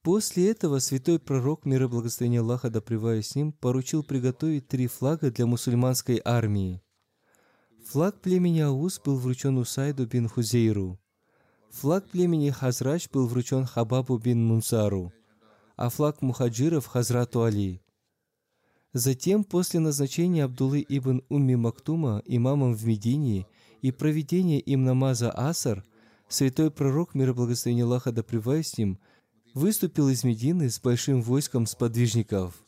После 0.08 0.50
этого 0.50 0.78
святой 0.78 1.18
пророк, 1.18 1.66
мир 1.66 1.82
и 1.82 1.86
благословение 1.86 2.40
Аллаха, 2.40 2.70
да 2.70 2.80
с 2.80 3.34
ним, 3.34 3.52
поручил 3.52 4.02
приготовить 4.02 4.66
три 4.66 4.86
флага 4.86 5.30
для 5.30 5.44
мусульманской 5.44 6.22
армии. 6.24 6.80
Флаг 7.84 8.18
племени 8.22 8.60
Ауз 8.60 8.98
был 9.04 9.18
вручен 9.18 9.58
Усайду 9.58 10.06
бин 10.06 10.26
Хузейру. 10.26 10.98
Флаг 11.72 12.08
племени 12.08 12.48
Хазрач 12.48 13.10
был 13.10 13.26
вручен 13.26 13.66
Хабабу 13.66 14.16
бин 14.16 14.42
Мунсару, 14.46 15.12
а 15.76 15.90
флаг 15.90 16.22
мухаджиров 16.22 16.86
Хазрату 16.86 17.42
Али. 17.42 17.82
Затем, 18.94 19.44
после 19.44 19.78
назначения 19.78 20.44
Абдуллы 20.44 20.86
ибн 20.88 21.22
Умми 21.28 21.56
Мактума 21.56 22.22
имамом 22.24 22.72
в 22.72 22.86
Медине– 22.86 23.46
и 23.82 23.92
проведение 23.92 24.58
им 24.58 24.84
намаза 24.84 25.30
Асар, 25.30 25.84
святой 26.28 26.70
пророк, 26.70 27.14
мир 27.14 27.28
и 27.28 27.32
благословение 27.34 27.84
Аллаха 27.84 28.10
да 28.10 28.22
с 28.22 28.78
ним, 28.78 28.98
выступил 29.58 30.08
из 30.08 30.24
Медины 30.24 30.70
с 30.70 30.80
большим 30.80 31.20
войском 31.20 31.66
сподвижников. 31.66 32.64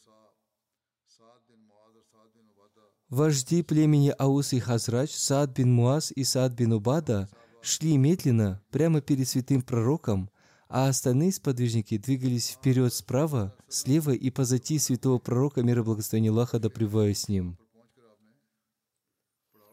Вожди 3.09 3.63
племени 3.63 4.15
Аус 4.19 4.53
и 4.53 4.61
Хазрач, 4.61 5.11
Саад 5.13 5.57
бин 5.57 5.73
Муаз 5.73 6.13
и 6.15 6.25
Саад 6.25 6.53
бин 6.53 6.73
Убада 6.73 7.29
шли 7.63 7.97
медленно, 7.97 8.63
прямо 8.71 9.01
перед 9.01 9.29
святым 9.29 9.63
пророком, 9.63 10.31
а 10.69 10.89
остальные 10.89 11.33
сподвижники 11.33 11.99
двигались 11.99 12.51
вперед 12.51 12.93
справа, 12.95 13.57
слева 13.69 14.13
и 14.13 14.31
позади 14.31 14.79
святого 14.79 15.19
пророка, 15.19 15.63
мир 15.63 15.81
и 15.81 15.83
благословение 15.83 16.31
Аллаха 16.31 16.61
да 16.61 16.71
с 16.71 17.29
ним. 17.29 17.59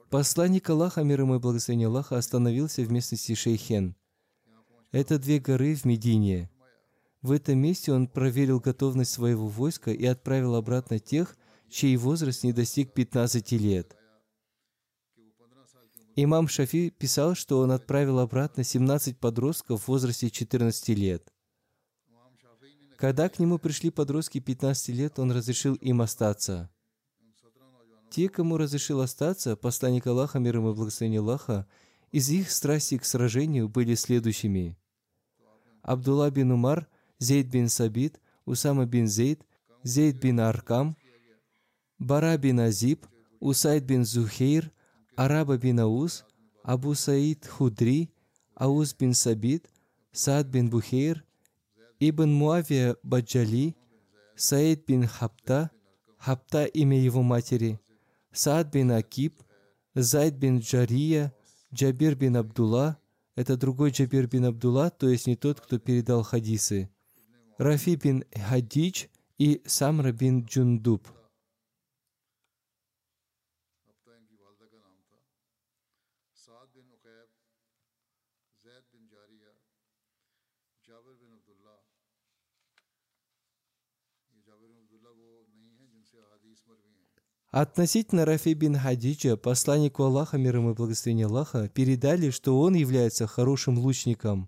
Посланник 0.10 0.69
Аллаха, 0.69 1.03
мир 1.03 1.21
ему 1.21 1.36
и 1.36 1.39
благословение 1.39 1.88
Аллаха, 1.88 2.17
остановился 2.17 2.82
в 2.82 2.91
местности 2.91 3.36
Шейхен. 3.36 3.95
Это 4.91 5.19
две 5.19 5.39
горы 5.39 5.75
в 5.75 5.86
Медине. 5.86 6.49
В 7.21 7.32
этом 7.32 7.58
месте 7.58 7.91
он 7.91 8.08
проверил 8.08 8.60
готовность 8.60 9.12
своего 9.12 9.47
войска 9.47 9.91
и 9.91 10.06
отправил 10.06 10.56
обратно 10.56 10.99
тех, 10.99 11.36
чей 11.69 11.97
возраст 11.97 12.43
не 12.43 12.53
достиг 12.53 12.93
15 12.93 13.51
лет. 13.53 13.95
Имам 16.15 16.47
Шафи 16.47 16.89
писал, 16.89 17.36
что 17.36 17.60
он 17.60 17.71
отправил 17.71 18.19
обратно 18.19 18.63
17 18.63 19.19
подростков 19.19 19.84
в 19.84 19.88
возрасте 19.88 20.30
14 20.30 20.89
лет. 20.89 21.32
Когда 22.97 23.30
к 23.30 23.38
нему 23.38 23.60
пришли 23.60 23.91
подростки 23.91 24.39
15 24.39 24.89
лет, 24.89 25.19
он 25.19 25.32
разрешил 25.32 25.75
им 25.75 26.01
остаться– 26.01 26.71
те, 28.10 28.30
кому 28.30 28.58
разрешил 28.58 29.01
остаться, 29.01 29.56
посланник 29.56 30.08
Аллаха, 30.08 30.39
мир 30.39 30.58
ему 30.58 30.71
и 30.71 30.75
благословение 30.75 31.19
Аллаха, 31.19 31.67
из 32.12 32.30
их 32.30 32.51
страсти 32.51 32.97
к 32.97 33.06
сражению 33.06 33.67
были 33.67 33.95
следующими. 33.95 34.77
Абдулла 35.82 36.32
бин 36.32 36.51
Умар, 36.51 36.88
Зейд 37.19 37.47
бин 37.47 37.69
Сабит, 37.69 38.19
Усама 38.45 38.86
бин 38.86 39.08
Зейд, 39.08 39.41
Зейд 39.84 40.19
бин 40.19 40.39
Аркам, 40.39 40.95
Бара 41.99 42.38
бин 42.38 42.60
Азиб, 42.60 43.06
Усайд 43.39 43.84
бин 43.86 44.06
Зухейр, 44.06 44.71
Араба 45.15 45.58
бин 45.58 45.80
Ауз, 45.80 46.25
Абу 46.63 46.93
Саид 46.93 47.45
Худри, 47.47 48.10
Ауз 48.56 48.93
бин 48.93 49.13
Сабит, 49.13 49.69
Саад 50.12 50.47
бин 50.47 50.69
Бухейр, 50.69 51.23
Ибн 51.99 52.32
Муавия 52.34 52.95
Баджали, 53.03 53.75
Саид 54.36 54.86
бин 54.86 55.08
Хапта, 55.08 55.71
Хапта 56.17 56.65
имя 56.65 56.99
его 56.99 57.21
матери– 57.21 57.80
Саад 58.38 58.71
бин 58.71 58.91
Акиб, 58.91 59.34
Зайд 59.95 60.36
бин 60.36 60.60
Джария, 60.60 61.34
Джабир 61.73 62.15
бин 62.15 62.38
Абдулла, 62.38 62.99
это 63.36 63.58
другой 63.58 63.89
Джабир 63.89 64.27
бин 64.27 64.45
Абдулла, 64.45 64.91
то 64.91 65.10
есть 65.10 65.25
не 65.25 65.36
тот, 65.36 65.60
кто 65.60 65.80
передал 65.80 66.21
хадисы, 66.21 66.88
Рафи 67.58 67.96
бин 67.96 68.24
Хадидж 68.36 69.08
и 69.39 69.62
Самра 69.65 70.12
бин 70.12 70.46
Джундуб. 70.46 71.08
Относительно 87.50 88.26
Рафи 88.26 88.54
бин 88.54 88.78
Хадиджа, 88.78 89.36
посланнику 89.36 90.04
Аллаха, 90.04 90.38
мир 90.38 90.58
ему 90.58 90.72
и 90.72 90.74
благословение 90.76 91.26
Аллаха, 91.26 91.70
передали, 91.70 92.30
что 92.30 92.60
он 92.60 92.76
является 92.76 93.26
хорошим 93.26 93.80
лучником. 93.80 94.48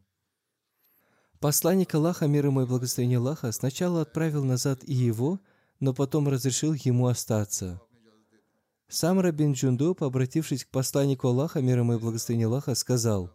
Посланник 1.40 1.96
Аллаха, 1.96 2.28
мир 2.28 2.48
ему 2.48 2.64
и 2.64 2.66
благословение 2.66 3.18
Аллаха, 3.18 3.52
сначала 3.54 4.02
отправил 4.02 4.44
назад 4.44 4.82
и 4.84 4.94
его, 4.94 5.40
но 5.80 5.94
потом 5.94 6.28
разрешил 6.28 6.74
ему 6.74 7.08
остаться. 7.08 7.82
Сам 8.90 9.22
Рабин 9.22 9.54
Джундуб, 9.54 10.04
обратившись 10.04 10.66
к 10.66 10.70
посланнику 10.70 11.30
Аллаха, 11.30 11.62
мир 11.62 11.80
ему 11.80 11.94
и 11.94 11.98
благословение 11.98 12.48
Аллаха, 12.48 12.76
сказал, 12.76 13.32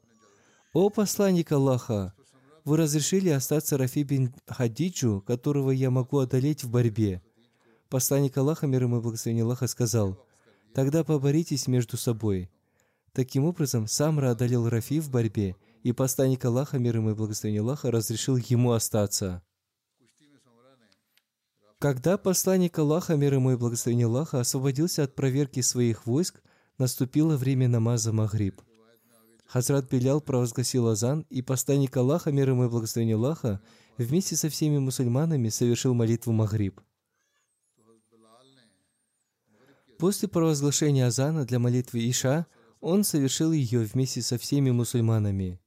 «О 0.75 0.90
посланник 0.90 1.51
Аллаха, 1.53 2.12
вы 2.64 2.77
разрешили 2.77 3.29
остаться 3.29 3.79
Рафи 3.79 4.03
бин 4.03 4.35
Хадиджу, 4.49 5.23
которого 5.27 5.71
я 5.71 5.90
могу 5.90 6.19
одолеть 6.19 6.64
в 6.64 6.71
борьбе. 6.71 7.23
Посланник 7.88 8.37
Аллаха, 8.37 8.67
мир 8.67 8.83
ему 8.83 8.99
и 8.99 9.01
благословение 9.01 9.45
Аллаха, 9.45 9.67
сказал, 9.67 10.19
«Тогда 10.75 11.05
поборитесь 11.05 11.69
между 11.69 11.97
собой». 11.97 12.51
Таким 13.12 13.45
образом, 13.45 13.87
Самра 13.87 14.31
одолел 14.31 14.69
Рафи 14.69 14.99
в 14.99 15.11
борьбе, 15.11 15.57
и 15.85 15.92
посланник 15.92 16.42
Аллаха, 16.47 16.79
мир 16.79 16.97
ему 16.97 17.11
и 17.11 17.14
благословение 17.14 17.61
Аллаха, 17.61 17.90
разрешил 17.90 18.37
ему 18.37 18.73
остаться. 18.73 19.42
Когда 21.79 22.16
посланник 22.16 22.79
Аллаха, 22.79 23.16
мир 23.16 23.35
ему 23.35 23.53
и 23.53 23.57
благословение 23.57 24.07
Аллаха, 24.07 24.40
освободился 24.40 25.05
от 25.05 25.14
проверки 25.14 25.61
своих 25.61 26.07
войск, 26.07 26.42
наступило 26.79 27.37
время 27.37 27.68
намаза 27.68 28.14
Магриб. 28.14 28.62
Хазрат 29.44 29.90
Белял 29.90 30.23
провозгласил 30.23 30.88
азан, 30.88 31.27
и 31.29 31.42
посланник 31.42 31.94
Аллаха, 31.99 32.33
мир 32.33 32.49
ему 32.49 32.64
и 32.64 32.68
благословение 32.70 33.16
Аллаха, 33.16 33.61
вместе 33.99 34.37
со 34.37 34.49
всеми 34.49 34.79
мусульманами 34.79 35.51
совершил 35.51 35.92
молитву 35.92 36.33
Магриб. 36.33 36.81
После 39.99 40.29
провозглашения 40.29 41.07
азана 41.07 41.44
для 41.44 41.59
молитвы 41.59 42.09
Иша, 42.09 42.47
он 42.81 43.05
совершил 43.05 43.53
ее 43.53 43.81
вместе 43.81 44.23
со 44.23 44.38
всеми 44.38 44.70
мусульманами. 44.70 45.61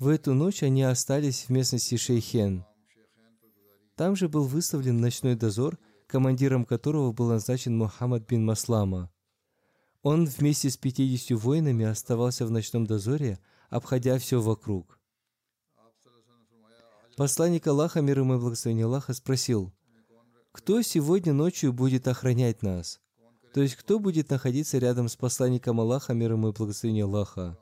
В 0.00 0.08
эту 0.08 0.32
ночь 0.32 0.62
они 0.62 0.82
остались 0.82 1.44
в 1.44 1.50
местности 1.50 1.98
Шейхен. 1.98 2.64
Там 3.96 4.16
же 4.16 4.30
был 4.30 4.46
выставлен 4.46 4.96
ночной 4.96 5.34
дозор, 5.34 5.78
командиром 6.06 6.64
которого 6.64 7.12
был 7.12 7.28
назначен 7.28 7.76
Мухаммад 7.76 8.26
бин 8.26 8.42
Маслама. 8.42 9.12
Он 10.02 10.24
вместе 10.24 10.70
с 10.70 10.78
50 10.78 11.38
воинами 11.38 11.84
оставался 11.84 12.46
в 12.46 12.50
ночном 12.50 12.86
дозоре, 12.86 13.40
обходя 13.68 14.18
все 14.18 14.40
вокруг. 14.40 14.98
Посланник 17.18 17.66
Аллаха, 17.66 18.00
мир 18.00 18.20
ему 18.20 18.36
и 18.36 18.38
благословение 18.38 18.86
Аллаха, 18.86 19.12
спросил, 19.12 19.70
«Кто 20.52 20.80
сегодня 20.80 21.34
ночью 21.34 21.74
будет 21.74 22.08
охранять 22.08 22.62
нас?» 22.62 23.02
То 23.52 23.60
есть, 23.60 23.76
кто 23.76 23.98
будет 23.98 24.30
находиться 24.30 24.78
рядом 24.78 25.10
с 25.10 25.16
посланником 25.16 25.78
Аллаха, 25.78 26.14
мир 26.14 26.32
ему 26.32 26.48
и 26.48 26.52
благословение 26.52 27.04
Аллаха? 27.04 27.58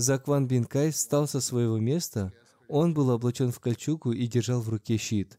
Закван 0.00 0.46
бин 0.46 0.64
Кай 0.64 0.90
встал 0.92 1.28
со 1.28 1.42
своего 1.42 1.78
места, 1.78 2.32
он 2.68 2.94
был 2.94 3.10
облачен 3.10 3.52
в 3.52 3.60
кольчугу 3.60 4.12
и 4.12 4.26
держал 4.26 4.62
в 4.62 4.68
руке 4.70 4.96
щит. 4.96 5.38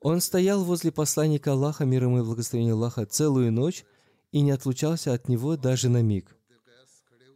Он 0.00 0.20
стоял 0.20 0.62
возле 0.62 0.92
посланника 0.92 1.52
Аллаха, 1.52 1.84
мир 1.84 2.04
ему 2.04 2.20
и 2.20 2.22
благословение 2.22 2.74
Аллаха, 2.74 3.06
целую 3.06 3.50
ночь 3.50 3.84
и 4.30 4.40
не 4.40 4.52
отлучался 4.52 5.14
от 5.14 5.28
него 5.28 5.56
даже 5.56 5.88
на 5.88 6.00
миг. 6.00 6.36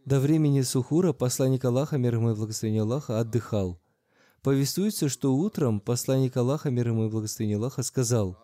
До 0.05 0.21
времени 0.21 0.61
Сухура 0.61 1.11
посланник 1.11 1.65
Аллаха, 1.65 1.97
мир 1.97 2.15
ему 2.15 2.31
и 2.31 2.35
благословение 2.35 2.83
Аллаха, 2.83 3.19
отдыхал. 3.19 3.81
Повествуется, 4.41 5.09
что 5.09 5.35
утром 5.35 5.81
посланник 5.81 6.37
Аллаха, 6.37 6.69
мир 6.69 6.89
ему 6.89 7.07
и 7.07 7.09
благословение 7.09 7.57
Аллаха, 7.57 7.83
сказал, 7.83 8.37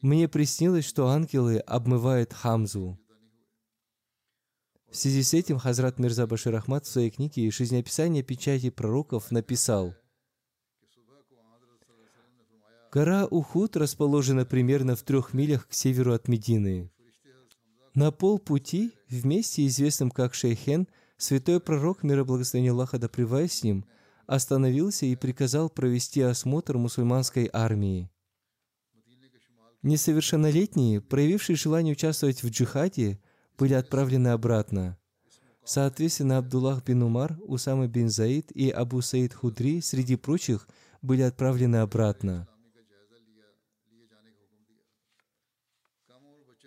«Мне 0.00 0.28
приснилось, 0.28 0.84
что 0.84 1.08
ангелы 1.08 1.58
обмывают 1.58 2.32
Хамзу». 2.32 3.00
В 4.90 4.96
связи 4.96 5.22
с 5.22 5.34
этим 5.34 5.58
Хазрат 5.58 6.00
Мирза 6.00 6.26
Башир 6.26 6.54
Ахмад 6.56 6.84
в 6.84 6.88
своей 6.88 7.10
книге 7.10 7.50
«Жизнеописание 7.50 8.24
печати 8.24 8.70
пророков» 8.70 9.30
написал, 9.30 9.94
Гора 12.92 13.26
Ухуд 13.26 13.76
расположена 13.76 14.44
примерно 14.44 14.96
в 14.96 15.04
трех 15.04 15.32
милях 15.32 15.68
к 15.68 15.72
северу 15.72 16.12
от 16.12 16.26
Медины. 16.26 16.90
На 17.94 18.10
полпути, 18.10 18.90
в 19.08 19.24
месте, 19.24 19.64
известном 19.66 20.10
как 20.10 20.34
Шейхен, 20.34 20.88
святой 21.16 21.60
пророк, 21.60 22.02
мира 22.02 22.24
благословения 22.24 22.72
Аллаха 22.72 22.98
да 22.98 23.08
с 23.46 23.62
ним, 23.62 23.84
остановился 24.26 25.06
и 25.06 25.14
приказал 25.14 25.70
провести 25.70 26.20
осмотр 26.20 26.78
мусульманской 26.78 27.48
армии. 27.52 28.10
Несовершеннолетние, 29.82 31.00
проявившие 31.00 31.54
желание 31.54 31.92
участвовать 31.92 32.42
в 32.42 32.50
джихаде, 32.50 33.20
были 33.60 33.74
отправлены 33.74 34.28
обратно. 34.28 34.96
Соответственно, 35.66 36.38
Абдуллах 36.38 36.82
бин 36.82 37.02
Умар, 37.02 37.38
Усама 37.44 37.86
бин 37.88 38.08
Заид 38.08 38.50
и 38.52 38.70
Абу 38.70 39.02
Саид 39.02 39.34
Худри, 39.34 39.82
среди 39.82 40.16
прочих, 40.16 40.66
были 41.02 41.20
отправлены 41.20 41.76
обратно. 41.76 42.48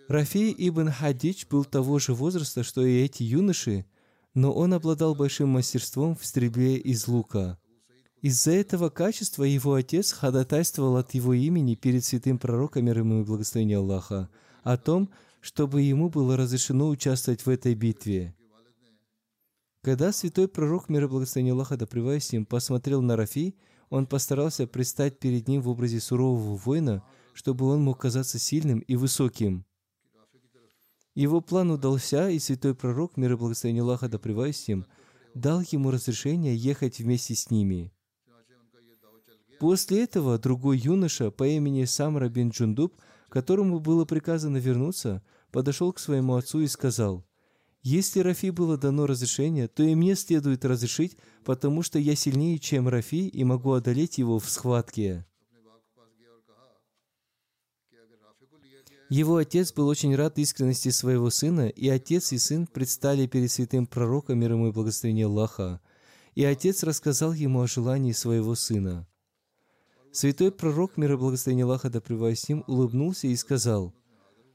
Рафи 0.06 0.54
ибн 0.56 0.90
Хадич 0.90 1.48
был 1.48 1.64
того 1.64 1.98
же 1.98 2.14
возраста, 2.14 2.62
что 2.62 2.86
и 2.86 3.02
эти 3.02 3.24
юноши, 3.24 3.86
но 4.32 4.52
он 4.52 4.72
обладал 4.72 5.16
большим 5.16 5.48
мастерством 5.48 6.14
в 6.14 6.24
стрельбе 6.24 6.76
из 6.76 7.08
лука. 7.08 7.58
Из-за 8.22 8.52
этого 8.52 8.88
качества 8.88 9.42
его 9.42 9.74
отец 9.74 10.12
ходатайствовал 10.12 10.96
от 10.96 11.12
его 11.14 11.34
имени 11.34 11.74
перед 11.74 12.04
святым 12.04 12.38
пророком, 12.38 12.84
мир 12.84 12.98
ему 12.98 13.20
и 13.20 13.24
благословение 13.24 13.78
Аллаха, 13.78 14.30
о 14.62 14.76
том, 14.76 15.10
чтобы 15.44 15.82
ему 15.82 16.08
было 16.08 16.38
разрешено 16.38 16.88
участвовать 16.88 17.44
в 17.44 17.50
этой 17.50 17.74
битве. 17.74 18.34
Когда 19.82 20.10
святой 20.10 20.48
пророк, 20.48 20.88
мир 20.88 21.04
и 21.04 21.06
благословение 21.06 21.52
Аллаха, 21.52 21.76
да 21.76 21.86
с 21.86 22.32
ним, 22.32 22.46
посмотрел 22.46 23.02
на 23.02 23.14
Рафи, 23.14 23.54
он 23.90 24.06
постарался 24.06 24.66
предстать 24.66 25.18
перед 25.18 25.46
ним 25.46 25.60
в 25.60 25.68
образе 25.68 26.00
сурового 26.00 26.56
воина, 26.56 27.04
чтобы 27.34 27.66
он 27.66 27.82
мог 27.82 28.00
казаться 28.00 28.38
сильным 28.38 28.78
и 28.78 28.96
высоким. 28.96 29.66
Его 31.14 31.42
план 31.42 31.72
удался, 31.72 32.30
и 32.30 32.38
святой 32.38 32.74
пророк, 32.74 33.18
мир 33.18 33.32
и 33.32 33.36
благословение 33.36 33.82
Аллаха, 33.82 34.08
да 34.08 34.18
с 34.18 34.66
ним, 34.66 34.86
дал 35.34 35.60
ему 35.70 35.90
разрешение 35.90 36.56
ехать 36.56 37.00
вместе 37.00 37.34
с 37.34 37.50
ними. 37.50 37.92
После 39.60 40.04
этого 40.04 40.38
другой 40.38 40.78
юноша 40.78 41.30
по 41.30 41.46
имени 41.46 41.84
Самра 41.84 42.30
бин 42.30 42.48
Джундуб, 42.48 42.96
которому 43.28 43.78
было 43.78 44.06
приказано 44.06 44.56
вернуться, 44.56 45.22
подошел 45.54 45.92
к 45.92 46.00
своему 46.00 46.34
отцу 46.34 46.62
и 46.62 46.66
сказал, 46.66 47.24
«Если 47.84 48.18
Рафи 48.18 48.50
было 48.50 48.76
дано 48.76 49.06
разрешение, 49.06 49.68
то 49.68 49.84
и 49.84 49.94
мне 49.94 50.16
следует 50.16 50.64
разрешить, 50.64 51.16
потому 51.44 51.84
что 51.84 52.00
я 52.00 52.16
сильнее, 52.16 52.58
чем 52.58 52.88
Рафи, 52.88 53.28
и 53.28 53.44
могу 53.44 53.70
одолеть 53.70 54.18
его 54.18 54.40
в 54.40 54.50
схватке». 54.50 55.24
Его 59.08 59.36
отец 59.36 59.72
был 59.72 59.86
очень 59.86 60.16
рад 60.16 60.38
искренности 60.40 60.88
своего 60.88 61.30
сына, 61.30 61.68
и 61.68 61.88
отец 61.88 62.32
и 62.32 62.38
сын 62.38 62.66
предстали 62.66 63.28
перед 63.28 63.52
святым 63.52 63.86
пророком, 63.86 64.40
мир 64.40 64.54
ему 64.54 64.68
и 64.68 64.72
благословение 64.72 65.26
Аллаха. 65.26 65.80
И 66.34 66.42
отец 66.42 66.82
рассказал 66.82 67.32
ему 67.32 67.60
о 67.60 67.68
желании 67.68 68.10
своего 68.10 68.56
сына. 68.56 69.06
Святой 70.10 70.50
пророк, 70.50 70.96
мир 70.96 71.12
и 71.12 71.16
благословение 71.16 71.64
Аллаха 71.64 71.90
да 71.90 72.00
с 72.00 72.48
ним, 72.48 72.64
улыбнулся 72.66 73.28
и 73.28 73.36
сказал, 73.36 73.94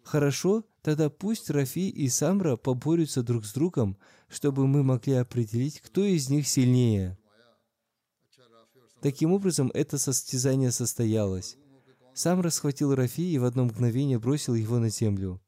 «Хорошо, 0.03 0.65
Тогда 0.89 1.11
пусть 1.11 1.51
Рафи 1.51 1.87
и 1.87 2.09
Самра 2.09 2.55
поборются 2.55 3.21
друг 3.21 3.45
с 3.45 3.53
другом, 3.53 3.95
чтобы 4.27 4.65
мы 4.65 4.81
могли 4.81 5.13
определить, 5.13 5.81
кто 5.81 6.03
из 6.03 6.31
них 6.31 6.47
сильнее. 6.47 7.15
Таким 8.99 9.31
образом, 9.31 9.69
это 9.75 9.99
состязание 9.99 10.71
состоялось. 10.71 11.57
Самра 12.15 12.49
схватил 12.49 12.95
Рафи 12.95 13.21
и 13.21 13.37
в 13.37 13.45
одно 13.45 13.65
мгновение 13.65 14.17
бросил 14.17 14.55
его 14.55 14.79
на 14.79 14.89
землю. 14.89 15.39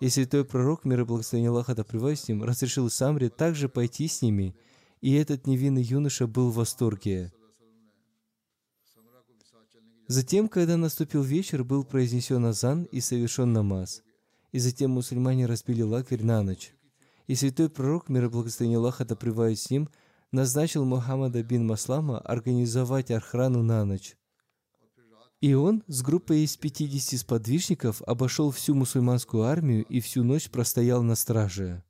И 0.00 0.10
святой 0.10 0.44
пророк, 0.44 0.84
мир 0.84 1.00
и 1.00 1.04
благословение 1.04 1.48
Аллаха 1.48 1.74
да 1.74 1.84
с 2.14 2.28
ним, 2.28 2.44
разрешил 2.44 2.90
Самре 2.90 3.30
также 3.30 3.70
пойти 3.70 4.06
с 4.06 4.20
ними, 4.20 4.54
и 5.00 5.14
этот 5.14 5.46
невинный 5.46 5.82
юноша 5.82 6.26
был 6.26 6.50
в 6.50 6.56
восторге. 6.56 7.32
Затем, 10.08 10.46
когда 10.46 10.76
наступил 10.76 11.22
вечер, 11.22 11.64
был 11.64 11.84
произнесен 11.84 12.44
азан 12.44 12.82
и 12.82 13.00
совершен 13.00 13.54
намаз– 13.54 14.02
и 14.54 14.60
затем 14.60 14.92
мусульмане 14.92 15.46
разбили 15.46 15.82
лагерь 15.82 16.22
на 16.22 16.44
ночь. 16.44 16.74
И 17.26 17.34
святой 17.34 17.68
пророк, 17.68 18.08
мир 18.08 18.26
и 18.26 18.28
благословение 18.28 18.78
Аллаха, 18.78 19.04
да 19.04 19.16
с 19.16 19.68
ним, 19.68 19.88
назначил 20.30 20.84
Мухаммада 20.84 21.42
бин 21.42 21.66
Маслама 21.66 22.20
организовать 22.20 23.10
охрану 23.10 23.64
на 23.64 23.84
ночь. 23.84 24.16
И 25.40 25.54
он 25.54 25.82
с 25.88 26.02
группой 26.02 26.44
из 26.44 26.56
50 26.56 27.18
сподвижников 27.18 28.00
обошел 28.02 28.52
всю 28.52 28.76
мусульманскую 28.76 29.42
армию 29.42 29.84
и 29.86 29.98
всю 29.98 30.22
ночь 30.22 30.48
простоял 30.48 31.02
на 31.02 31.16
страже. 31.16 31.82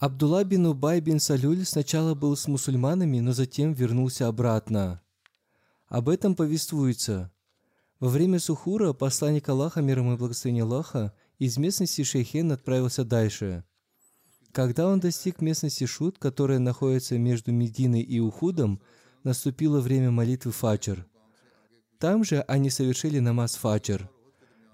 Абдулла 0.00 0.44
бин 0.44 0.64
Убай 0.64 0.98
бин 1.02 1.20
Салюль 1.20 1.66
сначала 1.66 2.14
был 2.14 2.34
с 2.34 2.48
мусульманами, 2.48 3.20
но 3.20 3.34
затем 3.34 3.74
вернулся 3.74 4.28
обратно. 4.28 5.02
Об 5.88 6.08
этом 6.08 6.34
повествуется. 6.34 7.30
Во 7.98 8.08
время 8.08 8.38
Сухура 8.38 8.94
посланник 8.94 9.46
Аллаха, 9.50 9.82
мир 9.82 9.98
ему 9.98 10.14
и 10.14 10.16
благословение 10.16 10.64
Аллаха, 10.64 11.12
из 11.38 11.58
местности 11.58 12.02
Шейхен 12.02 12.50
отправился 12.50 13.04
дальше. 13.04 13.62
Когда 14.52 14.88
он 14.88 15.00
достиг 15.00 15.42
местности 15.42 15.84
Шут, 15.84 16.16
которая 16.16 16.60
находится 16.60 17.18
между 17.18 17.52
Мединой 17.52 18.00
и 18.00 18.20
Ухудом, 18.20 18.80
наступило 19.22 19.82
время 19.82 20.10
молитвы 20.10 20.52
Фаджр. 20.52 21.06
Там 21.98 22.24
же 22.24 22.40
они 22.48 22.70
совершили 22.70 23.18
намаз 23.18 23.56
Фаджр. 23.56 24.08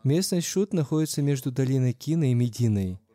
Местность 0.04 0.46
Шут 0.46 0.72
находится 0.72 1.20
между 1.20 1.50
долиной 1.50 1.94
Кина 1.94 2.30
и 2.30 2.34
Мединой– 2.34 3.00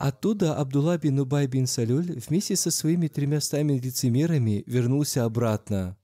Оттуда 0.00 0.56
Абдулла 0.56 0.96
бин 0.96 1.20
Убай 1.20 1.46
бин 1.46 1.66
Салюль 1.66 2.18
вместе 2.18 2.56
со 2.56 2.70
своими 2.70 3.06
тремястами 3.08 3.74
лицемерами 3.74 4.64
вернулся 4.66 5.26
обратно. 5.26 5.94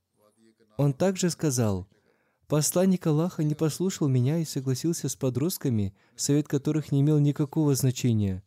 Он 0.76 0.92
также 0.92 1.30
сказал, 1.30 1.88
«Посланник 2.46 3.06
Аллаха 3.06 3.42
не 3.42 3.54
послушал 3.54 4.08
меня 4.08 4.36
и 4.36 4.44
согласился 4.44 5.08
с 5.08 5.16
подростками, 5.16 5.94
совет 6.14 6.46
которых 6.46 6.92
не 6.92 7.00
имел 7.00 7.18
никакого 7.18 7.74
значения. 7.74 8.42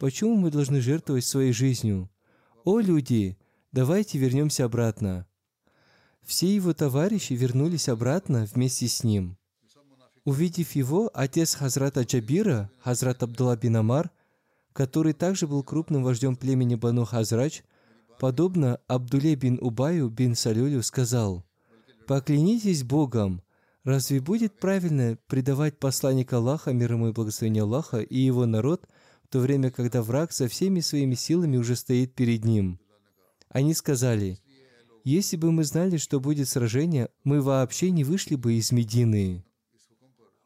Почему 0.00 0.34
мы 0.34 0.50
должны 0.50 0.80
жертвовать 0.80 1.24
своей 1.24 1.52
жизнью? 1.52 2.10
О, 2.64 2.80
люди, 2.80 3.38
давайте 3.70 4.18
вернемся 4.18 4.64
обратно». 4.64 5.28
Все 6.24 6.52
его 6.52 6.74
товарищи 6.74 7.34
вернулись 7.34 7.88
обратно 7.88 8.48
вместе 8.52 8.88
с 8.88 9.04
ним. 9.04 9.38
Увидев 10.24 10.72
его, 10.72 11.08
отец 11.14 11.54
Хазрата 11.54 12.02
Джабира, 12.02 12.68
Хазрат 12.80 13.22
Абдулла 13.22 13.56
бин 13.56 13.76
Амар, 13.76 14.10
который 14.78 15.12
также 15.12 15.48
был 15.48 15.64
крупным 15.64 16.04
вождем 16.04 16.36
племени 16.36 16.76
Бану 16.76 17.04
Хазрач, 17.04 17.64
подобно 18.20 18.78
Абдуле 18.86 19.34
бин 19.34 19.58
Убаю 19.60 20.08
бин 20.08 20.36
Салюлю 20.36 20.84
сказал, 20.84 21.44
«Поклянитесь 22.06 22.84
Богом, 22.84 23.42
разве 23.82 24.20
будет 24.20 24.60
правильно 24.60 25.18
предавать 25.26 25.80
посланника 25.80 26.36
Аллаха, 26.36 26.72
мир 26.72 26.92
ему 26.92 27.08
и 27.08 27.12
благословение 27.12 27.64
Аллаха, 27.64 27.98
и 27.98 28.20
его 28.20 28.46
народ 28.46 28.86
в 29.24 29.32
то 29.32 29.40
время, 29.40 29.72
когда 29.72 30.00
враг 30.00 30.30
со 30.30 30.46
всеми 30.46 30.78
своими 30.78 31.16
силами 31.16 31.56
уже 31.56 31.74
стоит 31.74 32.14
перед 32.14 32.44
ним. 32.44 32.78
Они 33.48 33.74
сказали, 33.74 34.38
«Если 35.02 35.36
бы 35.36 35.50
мы 35.50 35.64
знали, 35.64 35.96
что 35.96 36.20
будет 36.20 36.48
сражение, 36.48 37.08
мы 37.24 37.42
вообще 37.42 37.90
не 37.90 38.04
вышли 38.04 38.36
бы 38.36 38.52
из 38.52 38.70
Медины. 38.70 39.44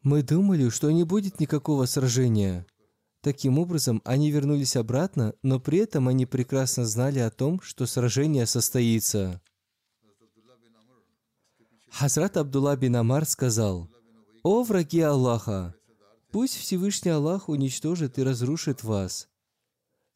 Мы 0.03 0.23
думали, 0.23 0.71
что 0.71 0.90
не 0.90 1.05
будет 1.05 1.38
никакого 1.38 1.85
сражения». 1.85 2.64
Таким 3.23 3.61
образом, 3.61 4.03
они 4.05 4.33
вернулись 4.33 4.75
обратно, 4.75 5.33
но 5.43 5.61
при 5.61 5.79
этом 5.79 6.09
они 6.09 6.27
прекрасно 6.27 6.85
знали 6.85 7.21
о 7.21 7.31
том, 7.31 7.61
что 7.63 7.87
сражение 7.87 8.47
состоится. 8.47 9.41
Хазрат 11.89 12.37
Абдулла 12.37 12.77
бин 12.77 12.97
Амар 12.97 13.25
сказал, 13.25 13.89
«О 14.43 14.65
враги 14.65 15.01
Аллаха! 15.01 15.73
Пусть 16.33 16.57
Всевышний 16.57 17.13
Аллах 17.13 17.49
уничтожит 17.49 18.19
и 18.19 18.25
разрушит 18.25 18.83
вас. 18.83 19.29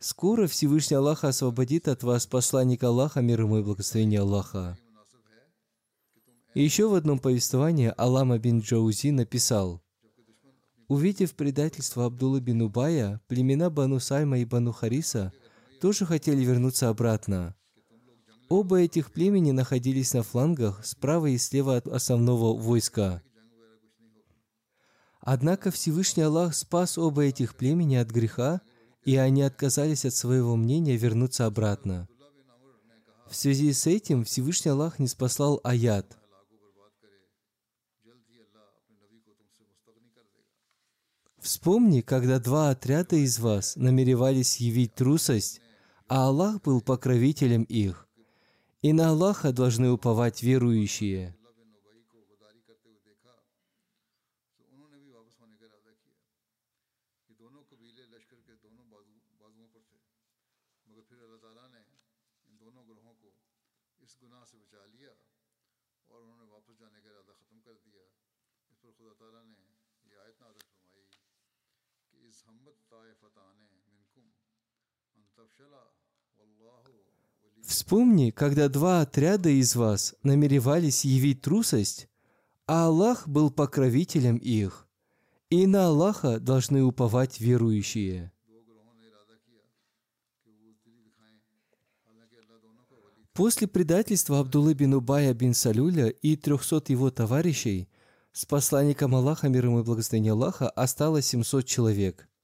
Скоро 0.01 0.49
Всевышний 0.49 0.97
Аллах 0.97 1.23
освободит 1.23 1.87
от 1.87 2.03
вас 2.03 2.27
посланника 2.27 2.89
Аллаха, 2.89 3.21
мир 3.21 3.43
ему 3.43 3.59
и 3.59 3.63
благословение 3.63 4.21
Аллаха». 4.21 4.77
И 6.55 6.65
еще 6.65 6.89
в 6.89 6.95
одном 6.95 7.21
повествовании 7.21 7.93
Алама 7.97 8.39
бин 8.39 8.61
Джаузи 8.61 9.11
написал, 9.11 9.83
Увидев 10.89 11.35
предательство 11.35 12.07
Абдулла 12.07 12.41
бин 12.41 12.63
Убая, 12.63 13.21
племена 13.27 13.71
Бану 13.71 13.99
Сальма 13.99 14.39
и 14.39 14.45
Бану 14.45 14.73
Хариса 14.73 15.33
тоже 15.81 16.07
хотели 16.07 16.45
вернуться 16.45 16.89
обратно. 16.89 17.57
Оба 18.49 18.81
этих 18.81 19.13
племени 19.13 19.51
находились 19.51 20.15
на 20.15 20.23
флангах 20.23 20.87
справа 20.87 21.27
и 21.27 21.39
слева 21.39 21.77
от 21.77 21.89
основного 21.89 22.57
войска. 22.57 23.21
Однако 25.21 25.73
Всевышний 25.73 26.23
Аллах 26.23 26.55
спас 26.55 26.97
оба 26.97 27.25
этих 27.25 27.57
племени 27.57 27.97
от 27.97 28.09
греха, 28.11 28.61
и 29.05 29.17
они 29.17 29.43
отказались 29.43 30.05
от 30.05 30.15
своего 30.15 30.55
мнения 30.55 30.97
вернуться 30.97 31.47
обратно. 31.47 32.09
В 33.29 33.35
связи 33.35 33.73
с 33.73 33.89
этим 33.89 34.23
Всевышний 34.23 34.71
Аллах 34.71 35.01
не 35.01 35.09
спаслал 35.09 35.61
аят. 35.65 36.17
Вспомни, 41.47 42.01
когда 42.01 42.41
два 42.41 42.71
отряда 42.71 43.15
из 43.15 43.39
вас 43.39 43.77
намеревались 43.77 44.57
явить 44.57 44.97
трусость, 44.97 45.61
а 46.09 46.27
Аллах 46.27 46.61
был 46.63 46.81
покровителем 46.81 47.63
их. 47.63 48.09
И 48.83 48.93
на 48.93 49.11
Аллаха 49.11 49.53
должны 49.53 49.93
уповать 49.93 50.43
верующие. 50.43 51.36
Вспомни, 77.77 78.31
когда 78.31 78.71
два 78.71 79.03
отряда 79.03 79.51
из 79.51 79.77
вас 79.77 80.15
намеревались 80.23 81.05
явить 81.05 81.43
трусость, 81.43 82.09
а 82.67 82.87
Аллах 82.87 83.29
был 83.29 83.51
покровителем 83.51 84.39
их, 84.39 84.89
и 85.51 85.67
на 85.67 85.89
Аллаха 85.89 86.41
должны 86.41 86.83
уповать 86.83 87.39
верующие. 87.39 88.33
После 93.35 93.67
предательства 93.67 94.41
Абдуллы 94.41 94.73
бин 94.73 94.95
Убая 94.95 95.35
бин 95.35 95.53
Салюля 95.53 96.09
и 96.09 96.35
трехсот 96.35 96.89
его 96.89 97.11
товарищей 97.11 97.91
с 98.33 98.47
посланником 98.47 99.15
Аллаха, 99.15 99.51
мир 99.51 99.67
ему 99.67 99.81
и 99.81 99.85
благословение 99.85 100.33
Аллаха, 100.33 100.71
осталось 100.71 101.27
700 101.27 101.67
человек– 101.67 102.27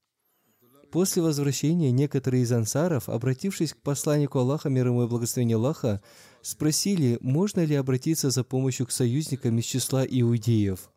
После 0.93 1.23
возвращения 1.23 1.91
некоторые 1.91 2.43
из 2.43 2.53
ансаров, 2.53 3.09
обратившись 3.09 3.73
к 3.73 3.79
посланнику 3.79 4.39
Аллаха, 4.39 4.69
мир 4.69 4.89
ему 4.89 5.05
и 5.05 5.09
благословение 5.09 5.57
Аллаха, 5.57 6.03
спросили, 6.43 7.17
можно 7.23 7.65
ли 7.65 7.75
обратиться 7.75 8.29
за 8.29 8.45
помощью 8.45 8.87
к 8.87 8.91
союзникам 8.91 9.59
из 9.59 9.65
числа 9.65 10.05
иудеев. 10.05 10.93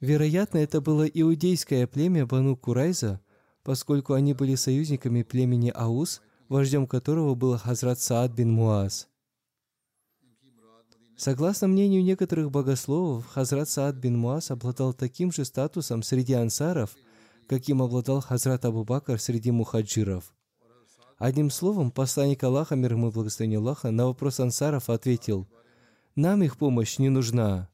Вероятно, 0.00 0.56
это 0.56 0.80
было 0.80 1.06
иудейское 1.06 1.86
племя 1.86 2.24
Бану 2.24 2.56
Курайза, 2.56 3.20
поскольку 3.62 4.14
они 4.14 4.32
были 4.32 4.54
союзниками 4.54 5.22
племени 5.22 5.70
Аус, 5.74 6.22
вождем 6.48 6.86
которого 6.86 7.34
был 7.34 7.58
Хазрат 7.58 8.00
Саад 8.00 8.32
бин 8.32 8.50
Муаз. 8.50 9.08
Согласно 11.18 11.68
мнению 11.68 12.02
некоторых 12.02 12.50
богословов, 12.50 13.26
Хазрат 13.26 13.68
Саад 13.68 13.96
бин 13.96 14.16
Муаз 14.16 14.50
обладал 14.50 14.94
таким 14.94 15.32
же 15.32 15.44
статусом 15.44 16.02
среди 16.02 16.32
ансаров– 16.32 16.96
каким 17.48 17.82
обладал 17.82 18.20
Хазрат 18.20 18.64
Абу 18.64 18.84
Бакр 18.84 19.20
среди 19.20 19.50
мухаджиров. 19.50 20.34
Одним 21.18 21.50
словом, 21.50 21.90
посланник 21.90 22.42
Аллаха, 22.44 22.76
мир 22.76 22.92
ему 22.92 23.10
благословение 23.10 23.58
Аллаха, 23.58 23.90
на 23.90 24.06
вопрос 24.06 24.38
ансаров 24.40 24.90
ответил, 24.90 25.48
«Нам 26.14 26.42
их 26.42 26.58
помощь 26.58 26.98
не 26.98 27.08
нужна». 27.08 27.70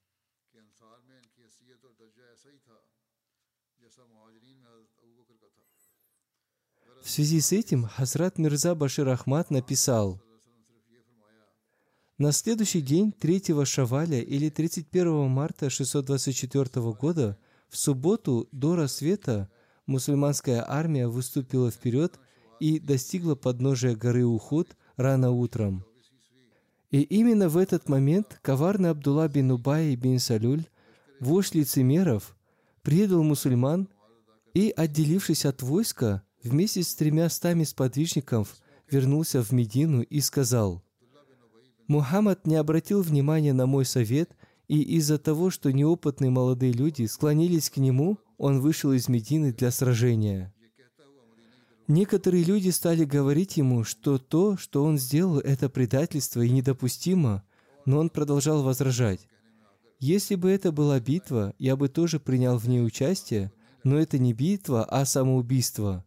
В 7.02 7.11
связи 7.11 7.40
с 7.40 7.50
этим 7.50 7.85
Хазрат 7.85 8.38
Мирза 8.38 8.76
Башир 8.76 9.08
Ахмад 9.08 9.50
написал, 9.50 10.22
на 12.16 12.30
следующий 12.30 12.80
день 12.80 13.11
3 13.11 13.64
Шаваля 13.64 14.20
или 14.20 14.48
31 14.48 15.28
марта 15.28 15.68
624 15.68 16.92
года, 16.92 17.37
в 17.68 17.76
субботу 17.76 18.48
до 18.52 18.76
рассвета, 18.76 19.50
мусульманская 19.86 20.64
армия 20.66 21.08
выступила 21.08 21.70
вперед 21.70 22.18
и 22.60 22.78
достигла 22.78 23.34
подножия 23.34 23.96
горы 23.96 24.24
Ухуд 24.24 24.76
рано 24.96 25.30
утром. 25.30 25.84
И 26.90 27.00
именно 27.00 27.48
в 27.48 27.56
этот 27.56 27.88
момент 27.88 28.38
коварный 28.42 28.90
Абдулла 28.90 29.26
бин 29.26 29.50
Убай 29.50 29.96
бин 29.96 30.18
Салюль, 30.18 30.66
вождь 31.20 31.54
лицемеров, 31.54 32.36
предал 32.82 33.22
мусульман 33.22 33.88
и, 34.54 34.72
отделившись 34.76 35.46
от 35.46 35.62
войска, 35.62 36.22
вместе 36.42 36.82
с 36.82 36.94
тремя 36.94 37.28
стами 37.30 37.64
сподвижников 37.64 38.56
вернулся 38.90 39.42
в 39.42 39.52
Медину 39.52 40.02
и 40.02 40.20
сказал, 40.20 40.82
«Мухаммад 41.88 42.46
не 42.46 42.56
обратил 42.56 43.02
внимания 43.02 43.52
на 43.54 43.66
мой 43.66 43.84
совет, 43.84 44.36
и 44.68 44.80
из-за 44.96 45.18
того, 45.18 45.50
что 45.50 45.72
неопытные 45.72 46.30
молодые 46.30 46.72
люди 46.72 47.04
склонились 47.06 47.70
к 47.70 47.78
нему, 47.78 48.18
он 48.38 48.60
вышел 48.60 48.92
из 48.92 49.08
Медины 49.08 49.52
для 49.52 49.70
сражения. 49.70 50.52
Некоторые 51.88 52.44
люди 52.44 52.70
стали 52.70 53.04
говорить 53.04 53.56
ему, 53.56 53.84
что 53.84 54.18
то, 54.18 54.56
что 54.56 54.84
он 54.84 54.98
сделал, 54.98 55.38
это 55.38 55.68
предательство 55.68 56.40
и 56.40 56.50
недопустимо, 56.50 57.44
но 57.84 57.98
он 57.98 58.08
продолжал 58.08 58.62
возражать. 58.62 59.28
Если 59.98 60.34
бы 60.34 60.50
это 60.50 60.72
была 60.72 60.98
битва, 61.00 61.54
я 61.58 61.76
бы 61.76 61.88
тоже 61.88 62.18
принял 62.18 62.56
в 62.56 62.68
ней 62.68 62.84
участие, 62.84 63.52
но 63.84 63.98
это 63.98 64.18
не 64.18 64.32
битва, 64.32 64.84
а 64.84 65.04
самоубийство. 65.04 66.04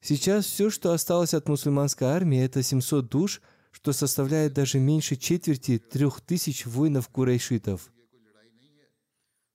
Сейчас 0.00 0.44
все, 0.44 0.68
что 0.68 0.92
осталось 0.92 1.32
от 1.32 1.48
мусульманской 1.48 2.08
армии, 2.08 2.40
это 2.40 2.62
700 2.62 3.08
душ, 3.08 3.40
что 3.70 3.92
составляет 3.92 4.52
даже 4.52 4.78
меньше 4.80 5.16
четверти 5.16 5.78
трех 5.78 6.20
тысяч 6.20 6.66
воинов 6.66 7.08
курайшитов. 7.08 7.92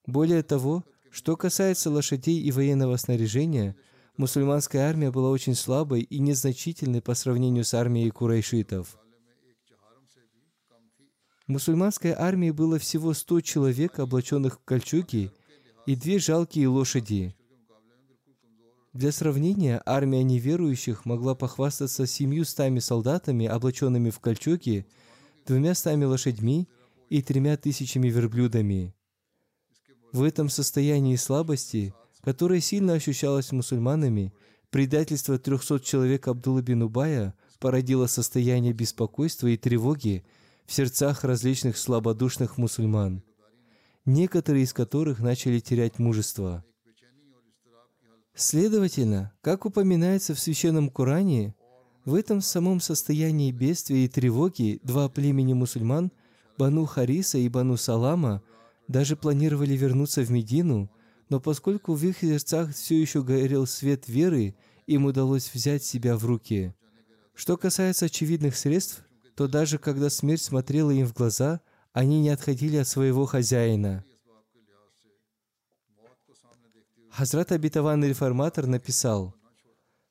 Более 0.08 0.42
того, 0.42 0.86
что 1.12 1.36
касается 1.36 1.92
лошадей 1.92 2.40
и 2.40 2.52
военного 2.52 2.96
снаряжения, 2.96 3.76
мусульманская 4.16 4.90
армия 4.90 5.12
была 5.12 5.30
очень 5.30 5.54
слабой 5.54 6.02
и 6.02 6.20
незначительной 6.20 7.02
по 7.02 7.14
сравнению 7.14 7.66
с 7.66 7.74
армией 7.74 8.10
курайшитов. 8.10 8.98
Мусульманской 11.46 12.12
армии 12.12 12.52
было 12.52 12.80
всего 12.80 13.14
100 13.14 13.42
человек, 13.42 14.00
облаченных 14.00 14.56
в 14.56 14.64
кольчуги, 14.64 15.32
и 15.86 15.96
две 15.96 16.20
жалкие 16.20 16.68
лошади. 16.70 17.36
Для 18.94 19.12
сравнения, 19.12 19.82
армия 19.86 20.24
неверующих 20.24 21.06
могла 21.06 21.36
похвастаться 21.36 22.08
семью 22.08 22.46
стами 22.46 22.80
солдатами, 22.80 23.46
облаченными 23.46 24.10
в 24.10 24.20
кольчуги, 24.20 24.88
двумя 25.46 25.76
стами 25.76 26.06
лошадьми 26.06 26.68
и 27.10 27.22
тремя 27.22 27.58
тысячами 27.58 28.08
верблюдами. 28.10 28.97
В 30.14 30.24
этом 30.24 30.50
состоянии 30.50 31.16
слабости, 31.16 31.94
которое 32.22 32.62
сильно 32.62 32.94
ощущалось 32.94 33.52
мусульманами, 33.52 34.34
предательство 34.70 35.38
300 35.38 35.80
человек 35.82 36.28
Абдулла 36.28 36.62
бин 36.62 36.84
Убая 36.84 37.34
породило 37.60 38.08
состояние 38.08 38.74
беспокойства 38.74 39.48
и 39.48 39.58
тревоги 39.58 40.24
в 40.66 40.74
сердцах 40.74 41.24
различных 41.24 41.78
слабодушных 41.78 42.58
мусульман, 42.58 43.24
некоторые 44.06 44.64
из 44.64 44.74
которых 44.74 45.20
начали 45.20 45.60
терять 45.60 46.00
мужество. 46.00 46.64
Следовательно, 48.36 49.34
как 49.42 49.66
упоминается 49.66 50.36
в 50.36 50.40
Священном 50.40 50.90
Коране, 50.90 51.56
в 52.06 52.14
этом 52.14 52.40
самом 52.40 52.80
состоянии 52.80 53.52
бедствия 53.52 54.06
и 54.06 54.08
тревоги 54.08 54.80
два 54.84 55.10
племени 55.10 55.54
мусульман, 55.54 56.12
Бану 56.58 56.86
Хариса 56.86 57.38
и 57.38 57.50
Бану 57.50 57.78
Салама, 57.78 58.42
даже 58.88 59.16
планировали 59.16 59.74
вернуться 59.74 60.22
в 60.22 60.32
Медину, 60.32 60.90
но 61.30 61.40
поскольку 61.40 61.94
в 61.94 62.04
их 62.04 62.20
сердцах 62.20 62.74
все 62.74 63.00
еще 63.00 63.22
горел 63.24 63.68
свет 63.68 64.08
веры, 64.08 64.56
им 64.86 65.06
удалось 65.06 65.54
взять 65.54 65.84
себя 65.84 66.18
в 66.18 66.26
руки. 66.26 66.74
Что 67.34 67.58
касается 67.58 68.06
очевидных 68.06 68.56
средств, 68.56 69.04
то 69.36 69.48
даже 69.48 69.78
когда 69.78 70.10
смерть 70.10 70.42
смотрела 70.42 70.92
им 70.92 71.06
в 71.06 71.14
глаза, 71.14 71.62
они 71.92 72.22
не 72.22 72.30
отходили 72.30 72.78
от 72.78 72.88
своего 72.88 73.26
хозяина. 73.26 74.04
Хазрат 77.12 77.52
Абитаванный 77.52 78.10
реформатор 78.10 78.68
написал, 78.68 79.34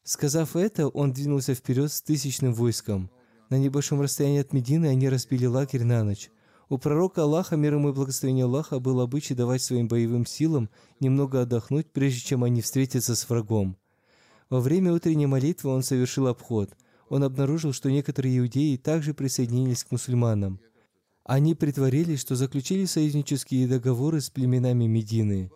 Сказав 0.07 0.55
это, 0.55 0.87
он 0.87 1.13
двинулся 1.13 1.53
вперед 1.53 1.91
с 1.91 2.01
тысячным 2.01 2.55
войском. 2.55 3.11
На 3.51 3.59
небольшом 3.59 4.01
расстоянии 4.01 4.41
от 4.41 4.53
Медины 4.53 4.87
они 4.87 5.09
разбили 5.09 5.47
лагерь 5.47 5.83
на 5.83 6.05
ночь. 6.05 6.31
У 6.69 6.79
пророка 6.79 7.23
Аллаха, 7.23 7.57
мир 7.57 7.75
ему 7.75 7.91
и 7.91 7.93
благословение 7.93 8.45
Аллаха, 8.45 8.81
был 8.81 9.01
обычай 9.01 9.35
давать 9.35 9.63
своим 9.63 9.87
боевым 9.87 10.27
силам 10.27 10.69
немного 10.99 11.43
отдохнуть, 11.43 11.87
прежде 11.93 12.21
чем 12.21 12.43
они 12.43 12.61
встретятся 12.61 13.15
с 13.15 13.29
врагом. 13.29 13.77
Во 14.51 14.61
время 14.61 14.93
утренней 14.93 15.27
молитвы 15.27 15.71
он 15.71 15.85
совершил 15.85 16.27
обход. 16.27 16.71
Он 17.09 17.23
обнаружил, 17.23 17.73
что 17.73 17.91
некоторые 17.91 18.39
иудеи 18.39 18.77
также 18.77 19.15
присоединились 19.15 19.85
к 19.85 19.93
мусульманам. 19.93 20.59
Они 21.23 21.55
притворились, 21.55 22.21
что 22.21 22.35
заключили 22.35 22.85
союзнические 22.85 23.69
договоры 23.69 24.21
с 24.21 24.31
племенами 24.31 24.87
Медины. 24.87 25.51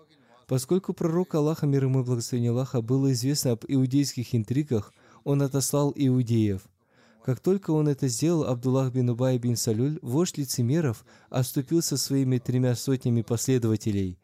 Поскольку 0.46 0.92
пророк 0.92 1.34
Аллаха, 1.34 1.66
мир 1.66 1.84
ему 1.84 2.00
и 2.00 2.04
благословение 2.04 2.52
Аллаха, 2.52 2.82
было 2.82 3.12
известно 3.12 3.52
об 3.52 3.64
иудейских 3.66 4.32
интригах, 4.34 4.92
он 5.24 5.42
отослал 5.42 5.92
иудеев. 5.96 6.62
Как 7.24 7.40
только 7.40 7.70
он 7.70 7.88
это 7.88 8.08
сделал, 8.08 8.44
Абдуллах 8.44 8.92
бин 8.92 9.10
Убай 9.10 9.38
бин 9.38 9.56
Салюль, 9.56 9.98
вождь 10.00 10.38
лицемеров, 10.38 11.04
отступил 11.28 11.82
своими 11.82 12.38
тремя 12.38 12.74
сотнями 12.74 13.22
последователей. 13.22 14.18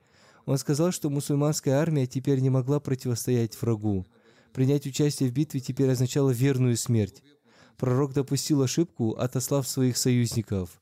Он 0.46 0.56
сказал, 0.58 0.92
что 0.92 1.10
мусульманская 1.10 1.78
армия 1.78 2.06
теперь 2.06 2.40
не 2.40 2.50
могла 2.50 2.80
противостоять 2.80 3.60
врагу. 3.60 4.06
Принять 4.52 4.86
участие 4.86 5.28
в 5.28 5.32
битве 5.32 5.60
теперь 5.60 5.90
означало 5.90 6.30
верную 6.30 6.76
смерть. 6.76 7.22
Пророк 7.76 8.14
допустил 8.14 8.62
ошибку, 8.62 9.12
отослав 9.12 9.68
своих 9.68 9.98
союзников. 9.98 10.80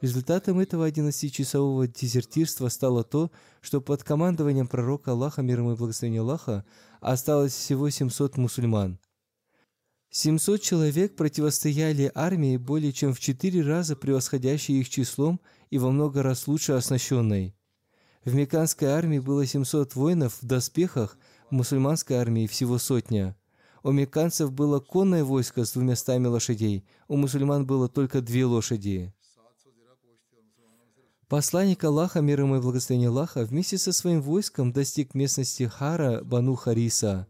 Результатом 0.00 0.58
этого 0.58 0.88
11-часового 0.90 1.86
дезертирства 1.86 2.68
стало 2.68 3.04
то, 3.04 3.30
что 3.60 3.80
под 3.80 4.02
командованием 4.02 4.66
пророка 4.66 5.12
Аллаха, 5.12 5.42
мир 5.42 5.60
ему 5.60 5.74
и 5.74 5.76
благословение 5.76 6.22
Аллаха, 6.22 6.64
осталось 7.00 7.52
всего 7.52 7.88
700 7.88 8.36
мусульман. 8.36 8.98
700 10.14 10.60
человек 10.60 11.16
противостояли 11.16 12.12
армии 12.14 12.58
более 12.58 12.92
чем 12.92 13.14
в 13.14 13.18
четыре 13.18 13.62
раза 13.62 13.96
превосходящей 13.96 14.78
их 14.78 14.90
числом 14.90 15.40
и 15.70 15.78
во 15.78 15.90
много 15.90 16.22
раз 16.22 16.46
лучше 16.46 16.72
оснащенной. 16.72 17.56
В 18.22 18.34
Меканской 18.34 18.88
армии 18.88 19.20
было 19.20 19.46
700 19.46 19.94
воинов 19.94 20.36
в 20.42 20.46
доспехах, 20.46 21.16
в 21.48 21.54
мусульманской 21.54 22.16
армии 22.16 22.46
всего 22.46 22.76
сотня. 22.76 23.34
У 23.82 23.90
меканцев 23.90 24.52
было 24.52 24.80
конное 24.80 25.24
войско 25.24 25.64
с 25.64 25.72
двумя 25.72 25.96
стами 25.96 26.26
лошадей, 26.26 26.84
у 27.08 27.16
мусульман 27.16 27.66
было 27.66 27.88
только 27.88 28.20
две 28.20 28.44
лошади. 28.44 29.14
Посланник 31.26 31.82
Аллаха, 31.84 32.20
мир 32.20 32.42
ему 32.42 32.56
и 32.56 32.60
благословение 32.60 33.08
Аллаха, 33.08 33.46
вместе 33.46 33.78
со 33.78 33.92
своим 33.92 34.20
войском 34.20 34.72
достиг 34.72 35.14
местности 35.14 35.62
Хара 35.62 36.22
Бану 36.22 36.54
Хариса. 36.54 37.26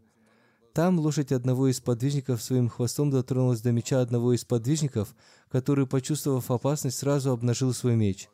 Там 0.73 0.99
лошадь 0.99 1.31
одного 1.31 1.67
из 1.67 1.79
подвижников 1.79 2.41
своим 2.41 2.67
хвостом 2.67 3.09
дотронулась 3.09 3.61
до 3.61 3.71
меча 3.71 4.01
одного 4.01 4.33
из 4.33 4.43
подвижников, 4.43 5.15
который, 5.49 5.87
почувствовав 5.87 6.49
опасность, 6.51 6.97
сразу 6.97 7.31
обнажил 7.31 7.73
свой 7.73 7.95
меч. 7.95 8.27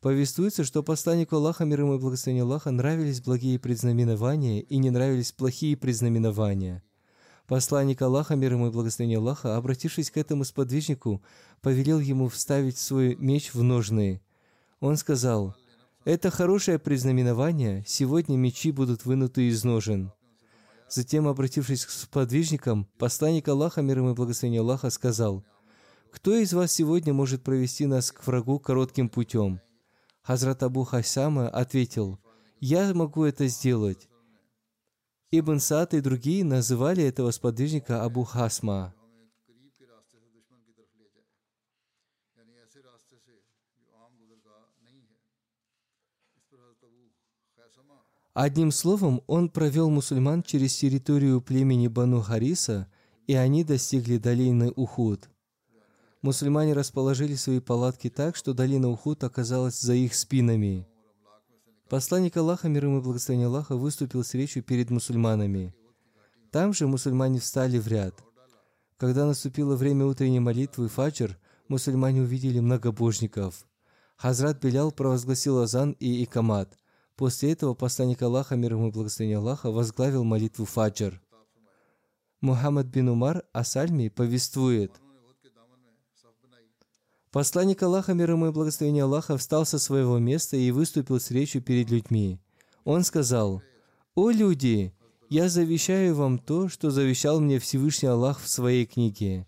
Повествуется, 0.00 0.64
что 0.64 0.82
посланнику 0.82 1.36
Аллаха, 1.36 1.64
мир 1.64 1.80
ему 1.80 1.94
и 1.94 1.98
благословение 1.98 2.42
Аллаха, 2.42 2.70
нравились 2.70 3.22
благие 3.22 3.58
предзнаменования 3.58 4.60
и 4.60 4.76
не 4.76 4.90
нравились 4.90 5.32
плохие 5.32 5.76
предзнаменования. 5.76 6.82
Посланник 7.46 8.02
Аллаха, 8.02 8.34
мир 8.34 8.52
ему 8.52 8.68
и 8.68 8.70
благословение 8.70 9.18
Аллаха, 9.18 9.56
обратившись 9.56 10.10
к 10.10 10.16
этому 10.16 10.44
сподвижнику, 10.44 11.22
повелел 11.62 12.00
ему 12.00 12.28
вставить 12.28 12.76
свой 12.76 13.16
меч 13.16 13.54
в 13.54 13.62
ножны– 13.62 14.20
он 14.80 14.96
сказал, 14.96 15.56
«Это 16.04 16.30
хорошее 16.30 16.78
признаменование, 16.78 17.82
сегодня 17.86 18.36
мечи 18.36 18.70
будут 18.70 19.06
вынуты 19.06 19.48
из 19.48 19.64
ножен». 19.64 20.12
Затем, 20.88 21.26
обратившись 21.26 21.84
к 21.84 21.90
сподвижникам, 21.90 22.86
посланник 22.98 23.48
Аллаха, 23.48 23.82
мир 23.82 23.98
ему 23.98 24.10
и 24.10 24.14
благословение 24.14 24.60
Аллаха, 24.60 24.90
сказал, 24.90 25.44
«Кто 26.12 26.34
из 26.34 26.52
вас 26.52 26.72
сегодня 26.72 27.12
может 27.12 27.42
провести 27.42 27.86
нас 27.86 28.12
к 28.12 28.26
врагу 28.26 28.58
коротким 28.58 29.08
путем?» 29.08 29.60
Хазрат 30.22 30.62
Абу 30.62 30.84
Хасама 30.84 31.48
ответил, 31.48 32.18
«Я 32.60 32.94
могу 32.94 33.24
это 33.24 33.48
сделать». 33.48 34.08
Ибн 35.32 35.58
Саад 35.58 35.92
и 35.94 36.00
другие 36.00 36.44
называли 36.44 37.02
этого 37.02 37.32
сподвижника 37.32 38.04
Абу 38.04 38.22
Хасма. 38.22 38.94
Одним 48.36 48.70
словом, 48.70 49.22
он 49.26 49.48
провел 49.48 49.88
мусульман 49.88 50.42
через 50.42 50.76
территорию 50.76 51.40
племени 51.40 51.88
Бану 51.88 52.20
Хариса, 52.20 52.86
и 53.26 53.32
они 53.32 53.64
достигли 53.64 54.18
долины 54.18 54.74
Ухуд. 54.76 55.30
Мусульмане 56.20 56.74
расположили 56.74 57.34
свои 57.34 57.60
палатки 57.60 58.10
так, 58.10 58.36
что 58.36 58.52
долина 58.52 58.90
Ухуд 58.90 59.24
оказалась 59.24 59.80
за 59.80 59.94
их 59.94 60.14
спинами. 60.14 60.86
Посланник 61.88 62.36
Аллаха, 62.36 62.68
мир 62.68 62.84
ему 62.84 62.98
и 62.98 63.00
благословение 63.00 63.46
Аллаха, 63.46 63.74
выступил 63.74 64.22
с 64.22 64.34
речью 64.34 64.62
перед 64.62 64.90
мусульманами. 64.90 65.74
Там 66.50 66.74
же 66.74 66.86
мусульмане 66.86 67.40
встали 67.40 67.78
в 67.78 67.88
ряд. 67.88 68.22
Когда 68.98 69.24
наступило 69.24 69.76
время 69.76 70.04
утренней 70.04 70.40
молитвы 70.40 70.88
фаджр, 70.88 71.38
мусульмане 71.68 72.20
увидели 72.20 72.60
многобожников. 72.60 73.66
Хазрат 74.18 74.62
Белял 74.62 74.92
провозгласил 74.92 75.60
азан 75.60 75.92
и 75.92 76.22
икамат– 76.22 76.78
После 77.16 77.52
этого 77.52 77.72
посланник 77.72 78.20
Аллаха, 78.20 78.56
мир 78.56 78.74
ему 78.74 78.88
и 78.88 78.92
благословение 78.92 79.38
Аллаха, 79.38 79.70
возглавил 79.70 80.22
молитву 80.22 80.66
фаджр. 80.66 81.20
Мухаммад 82.42 82.86
бин 82.86 83.08
Умар 83.08 83.42
Асальми 83.54 84.08
повествует. 84.08 84.92
Посланник 87.32 87.82
Аллаха, 87.82 88.12
мир 88.12 88.32
ему 88.32 88.48
и 88.48 88.52
благословение 88.52 89.04
Аллаха, 89.04 89.38
встал 89.38 89.64
со 89.64 89.78
своего 89.78 90.18
места 90.18 90.58
и 90.58 90.70
выступил 90.70 91.18
с 91.18 91.30
речью 91.30 91.62
перед 91.62 91.90
людьми. 91.90 92.38
Он 92.84 93.02
сказал, 93.02 93.62
«О 94.14 94.30
люди, 94.30 94.92
я 95.30 95.48
завещаю 95.48 96.14
вам 96.14 96.38
то, 96.38 96.68
что 96.68 96.90
завещал 96.90 97.40
мне 97.40 97.58
Всевышний 97.58 98.08
Аллах 98.08 98.40
в 98.40 98.48
своей 98.48 98.84
книге. 98.84 99.46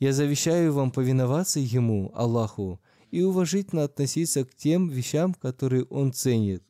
Я 0.00 0.12
завещаю 0.12 0.72
вам 0.72 0.90
повиноваться 0.90 1.60
Ему, 1.60 2.10
Аллаху, 2.14 2.80
и 3.12 3.22
уважительно 3.22 3.84
относиться 3.84 4.44
к 4.44 4.54
тем 4.54 4.88
вещам, 4.88 5.34
которые 5.34 5.84
Он 5.84 6.12
ценит. 6.12 6.64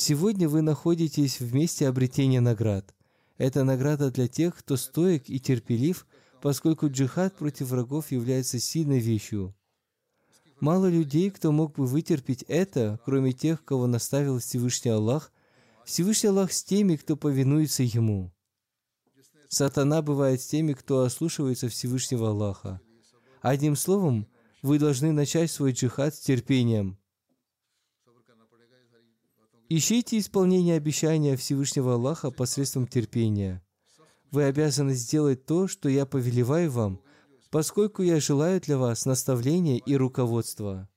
Сегодня 0.00 0.48
вы 0.48 0.62
находитесь 0.62 1.40
в 1.40 1.52
месте 1.52 1.88
обретения 1.88 2.40
наград. 2.40 2.94
Это 3.36 3.64
награда 3.64 4.12
для 4.12 4.28
тех, 4.28 4.56
кто 4.56 4.76
стоек 4.76 5.24
и 5.26 5.40
терпелив, 5.40 6.06
поскольку 6.40 6.88
джихад 6.88 7.34
против 7.34 7.70
врагов 7.70 8.12
является 8.12 8.60
сильной 8.60 9.00
вещью. 9.00 9.56
Мало 10.60 10.86
людей, 10.86 11.32
кто 11.32 11.50
мог 11.50 11.74
бы 11.74 11.84
вытерпеть 11.84 12.44
это, 12.46 13.00
кроме 13.04 13.32
тех, 13.32 13.64
кого 13.64 13.88
наставил 13.88 14.38
Всевышний 14.38 14.92
Аллах. 14.92 15.32
Всевышний 15.84 16.28
Аллах 16.28 16.52
с 16.52 16.62
теми, 16.62 16.94
кто 16.94 17.16
повинуется 17.16 17.82
Ему. 17.82 18.32
Сатана 19.48 20.00
бывает 20.00 20.40
с 20.40 20.46
теми, 20.46 20.74
кто 20.74 21.02
ослушивается 21.02 21.68
Всевышнего 21.68 22.28
Аллаха. 22.28 22.80
Одним 23.40 23.74
словом, 23.74 24.28
вы 24.62 24.78
должны 24.78 25.10
начать 25.10 25.50
свой 25.50 25.72
джихад 25.72 26.14
с 26.14 26.20
терпением. 26.20 26.97
Ищите 29.70 30.18
исполнение 30.18 30.78
обещания 30.78 31.36
Всевышнего 31.36 31.94
Аллаха 31.94 32.30
посредством 32.30 32.86
терпения. 32.86 33.62
Вы 34.30 34.44
обязаны 34.44 34.94
сделать 34.94 35.44
то, 35.44 35.68
что 35.68 35.90
я 35.90 36.06
повелеваю 36.06 36.70
вам, 36.70 37.02
поскольку 37.50 38.02
я 38.02 38.18
желаю 38.18 38.62
для 38.62 38.78
вас 38.78 39.04
наставления 39.04 39.76
и 39.76 39.94
руководства. 39.94 40.88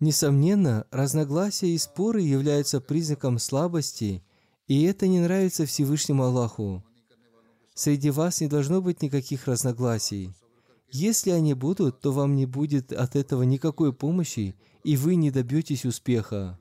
Несомненно, 0.00 0.88
разногласия 0.90 1.68
и 1.68 1.78
споры 1.78 2.22
являются 2.22 2.80
признаком 2.80 3.38
слабости, 3.38 4.24
и 4.66 4.82
это 4.82 5.06
не 5.06 5.20
нравится 5.20 5.64
Всевышнему 5.64 6.24
Аллаху. 6.24 6.84
Среди 7.72 8.10
вас 8.10 8.40
не 8.40 8.48
должно 8.48 8.82
быть 8.82 9.00
никаких 9.00 9.46
разногласий. 9.46 10.34
Если 10.90 11.30
они 11.30 11.54
будут, 11.54 12.00
то 12.00 12.10
вам 12.10 12.34
не 12.34 12.46
будет 12.46 12.92
от 12.92 13.14
этого 13.14 13.44
никакой 13.44 13.92
помощи, 13.92 14.56
и 14.82 14.96
вы 14.96 15.14
не 15.14 15.30
добьетесь 15.30 15.84
успеха. 15.84 16.58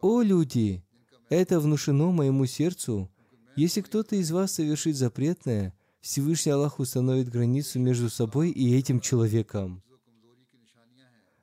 «О 0.00 0.22
люди! 0.22 0.82
Это 1.28 1.60
внушено 1.60 2.10
моему 2.10 2.46
сердцу. 2.46 3.10
Если 3.54 3.82
кто-то 3.82 4.16
из 4.16 4.30
вас 4.30 4.52
совершит 4.52 4.96
запретное, 4.96 5.74
Всевышний 6.00 6.52
Аллах 6.52 6.78
установит 6.78 7.28
границу 7.28 7.78
между 7.78 8.08
собой 8.08 8.50
и 8.50 8.74
этим 8.74 9.00
человеком. 9.00 9.82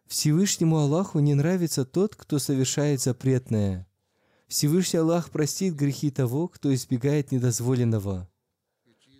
Всевышнему 0.07 0.77
Аллаху 0.77 1.19
не 1.19 1.35
нравится 1.35 1.85
тот, 1.85 2.15
кто 2.15 2.39
совершает 2.39 3.01
запретное. 3.01 3.87
Всевышний 4.47 4.99
Аллах 4.99 5.29
простит 5.29 5.75
грехи 5.75 6.09
того, 6.09 6.47
кто 6.47 6.73
избегает 6.73 7.31
недозволенного. 7.31 8.27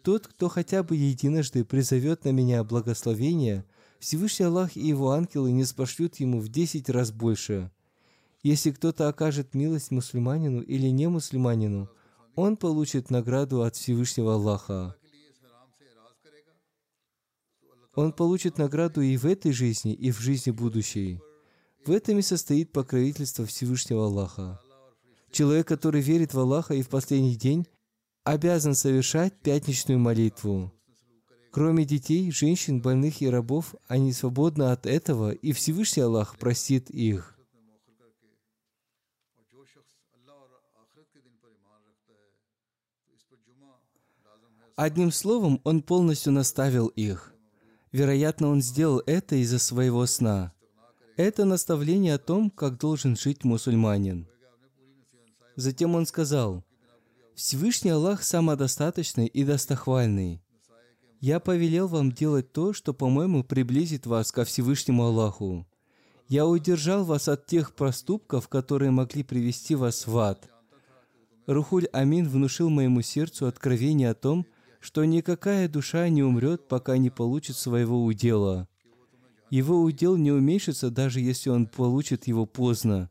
Тот, 0.04 0.26
кто 0.28 0.48
хотя 0.48 0.82
бы 0.82 0.96
единожды 0.96 1.64
призовет 1.64 2.24
на 2.24 2.30
меня 2.30 2.64
благословение, 2.64 3.66
Всевышний 4.00 4.46
Аллах 4.46 4.76
и 4.76 4.88
его 4.88 5.12
ангелы 5.12 5.52
не 5.52 5.66
спошлют 5.66 6.16
ему 6.16 6.40
в 6.40 6.50
десять 6.50 6.90
раз 6.90 7.12
больше. 7.12 7.70
Если 8.44 8.72
кто-то 8.72 9.08
окажет 9.08 9.54
милость 9.54 9.92
мусульманину 9.92 10.62
или 10.62 10.88
не 10.88 11.08
мусульманину, 11.08 11.90
он 12.36 12.56
получит 12.56 13.10
награду 13.10 13.64
от 13.64 13.76
Всевышнего 13.76 14.36
Аллаха. 14.36 14.96
Он 17.96 18.14
получит 18.14 18.60
награду 18.60 19.02
и 19.02 19.18
в 19.18 19.26
этой 19.26 19.52
жизни, 19.52 19.92
и 19.94 20.12
в 20.12 20.20
жизни 20.20 20.52
будущей. 20.52 21.20
В 21.84 21.92
этом 21.92 22.20
и 22.20 22.22
состоит 22.22 22.72
покровительство 22.72 23.46
Всевышнего 23.46 24.06
Аллаха. 24.06 24.62
Человек, 25.32 25.68
который 25.68 26.02
верит 26.02 26.34
в 26.34 26.40
Аллаха 26.40 26.76
и 26.76 26.84
в 26.84 26.90
последний 26.90 27.36
день, 27.36 27.66
обязан 28.24 28.76
совершать 28.76 29.40
пятничную 29.40 30.00
молитву. 30.00 30.72
Кроме 31.52 31.86
детей, 31.86 32.30
женщин, 32.30 32.82
больных 32.82 33.22
и 33.22 33.30
рабов, 33.30 33.74
они 33.88 34.14
свободны 34.14 34.66
от 34.66 34.86
этого, 34.86 35.32
и 35.32 35.54
Всевышний 35.54 36.04
Аллах 36.04 36.38
простит 36.38 36.92
их. 36.92 37.37
Одним 44.78 45.12
словом, 45.12 45.60
он 45.64 45.82
полностью 45.82 46.32
наставил 46.32 46.86
их. 46.90 47.34
Вероятно, 47.92 48.50
он 48.50 48.62
сделал 48.62 49.02
это 49.08 49.36
из-за 49.38 49.58
своего 49.58 50.06
сна. 50.06 50.54
Это 51.16 51.46
наставление 51.46 52.14
о 52.14 52.20
том, 52.20 52.52
как 52.52 52.78
должен 52.78 53.18
жить 53.18 53.44
мусульманин. 53.44 54.28
Затем 55.56 55.96
он 55.96 56.06
сказал, 56.06 56.64
«Всевышний 57.34 57.90
Аллах 57.90 58.22
самодостаточный 58.22 59.26
и 59.26 59.44
достохвальный. 59.44 60.44
Я 61.22 61.40
повелел 61.40 61.88
вам 61.88 62.12
делать 62.12 62.52
то, 62.52 62.72
что, 62.72 62.94
по-моему, 62.94 63.44
приблизит 63.44 64.06
вас 64.06 64.32
ко 64.32 64.46
Всевышнему 64.46 65.06
Аллаху. 65.06 65.66
Я 66.28 66.46
удержал 66.46 67.04
вас 67.04 67.28
от 67.28 67.48
тех 67.48 67.74
проступков, 67.74 68.48
которые 68.48 68.92
могли 68.92 69.24
привести 69.24 69.74
вас 69.74 70.06
в 70.06 70.16
ад. 70.20 70.48
Рухуль 71.48 71.88
Амин 71.94 72.30
внушил 72.30 72.70
моему 72.70 73.02
сердцу 73.02 73.48
откровение 73.48 74.12
о 74.12 74.14
том, 74.14 74.46
что 74.80 75.06
никакая 75.06 75.68
душа 75.68 76.08
не 76.10 76.24
умрет, 76.24 76.68
пока 76.68 76.98
не 76.98 77.10
получит 77.10 77.56
своего 77.56 78.04
удела. 78.04 78.68
Его 79.50 79.82
удел 79.82 80.18
не 80.18 80.32
уменьшится, 80.32 80.90
даже 80.90 81.22
если 81.22 81.50
он 81.50 81.68
получит 81.68 82.28
его 82.28 82.46
поздно. 82.46 83.10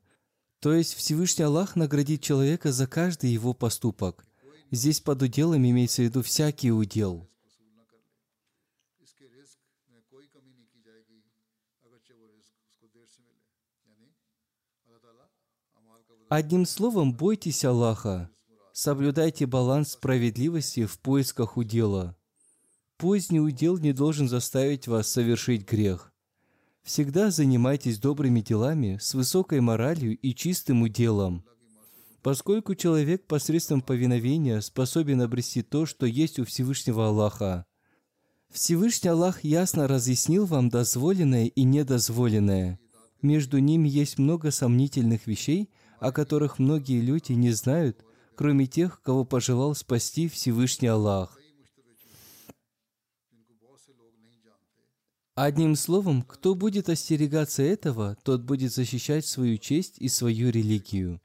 То 0.60 0.72
есть 0.72 0.94
Всевышний 0.94 1.44
Аллах 1.44 1.76
наградит 1.76 2.22
человека 2.22 2.72
за 2.72 2.86
каждый 2.86 3.30
его 3.30 3.54
поступок. 3.54 4.24
Здесь 4.70 5.00
под 5.00 5.22
уделом 5.22 5.64
имеется 5.64 6.02
в 6.02 6.06
виду 6.06 6.22
всякий 6.22 6.72
удел. 6.72 7.28
Одним 16.28 16.66
словом, 16.66 17.12
бойтесь 17.12 17.64
Аллаха. 17.64 18.28
Соблюдайте 18.78 19.46
баланс 19.46 19.92
справедливости 19.92 20.84
в 20.84 21.00
поисках 21.00 21.56
удела. 21.56 22.14
Поздний 22.98 23.40
удел 23.40 23.78
не 23.78 23.94
должен 23.94 24.28
заставить 24.28 24.86
вас 24.86 25.08
совершить 25.08 25.66
грех. 25.66 26.12
Всегда 26.82 27.30
занимайтесь 27.30 27.98
добрыми 27.98 28.42
делами 28.42 28.98
с 29.00 29.14
высокой 29.14 29.60
моралью 29.62 30.18
и 30.18 30.34
чистым 30.34 30.82
уделом. 30.82 31.42
Поскольку 32.20 32.74
человек 32.74 33.26
посредством 33.26 33.80
повиновения 33.80 34.60
способен 34.60 35.22
обрести 35.22 35.62
то, 35.62 35.86
что 35.86 36.04
есть 36.04 36.38
у 36.38 36.44
Всевышнего 36.44 37.06
Аллаха. 37.06 37.64
Всевышний 38.50 39.08
Аллах 39.08 39.42
ясно 39.42 39.88
разъяснил 39.88 40.44
вам 40.44 40.68
дозволенное 40.68 41.46
и 41.46 41.62
недозволенное. 41.62 42.78
Между 43.22 43.56
ними 43.56 43.88
есть 43.88 44.18
много 44.18 44.50
сомнительных 44.50 45.26
вещей– 45.26 45.70
о 45.98 46.12
которых 46.12 46.58
многие 46.58 47.00
люди 47.00 47.32
не 47.32 47.50
знают, 47.50 48.04
кроме 48.36 48.66
тех, 48.66 49.00
кого 49.02 49.24
пожелал 49.24 49.74
спасти 49.74 50.28
Всевышний 50.28 50.88
Аллах. 50.88 51.38
Одним 55.34 55.74
словом, 55.74 56.22
кто 56.22 56.54
будет 56.54 56.88
остерегаться 56.88 57.62
этого, 57.62 58.16
тот 58.22 58.42
будет 58.42 58.72
защищать 58.72 59.26
свою 59.26 59.58
честь 59.58 59.96
и 59.98 60.08
свою 60.08 60.50
религию. 60.50 61.20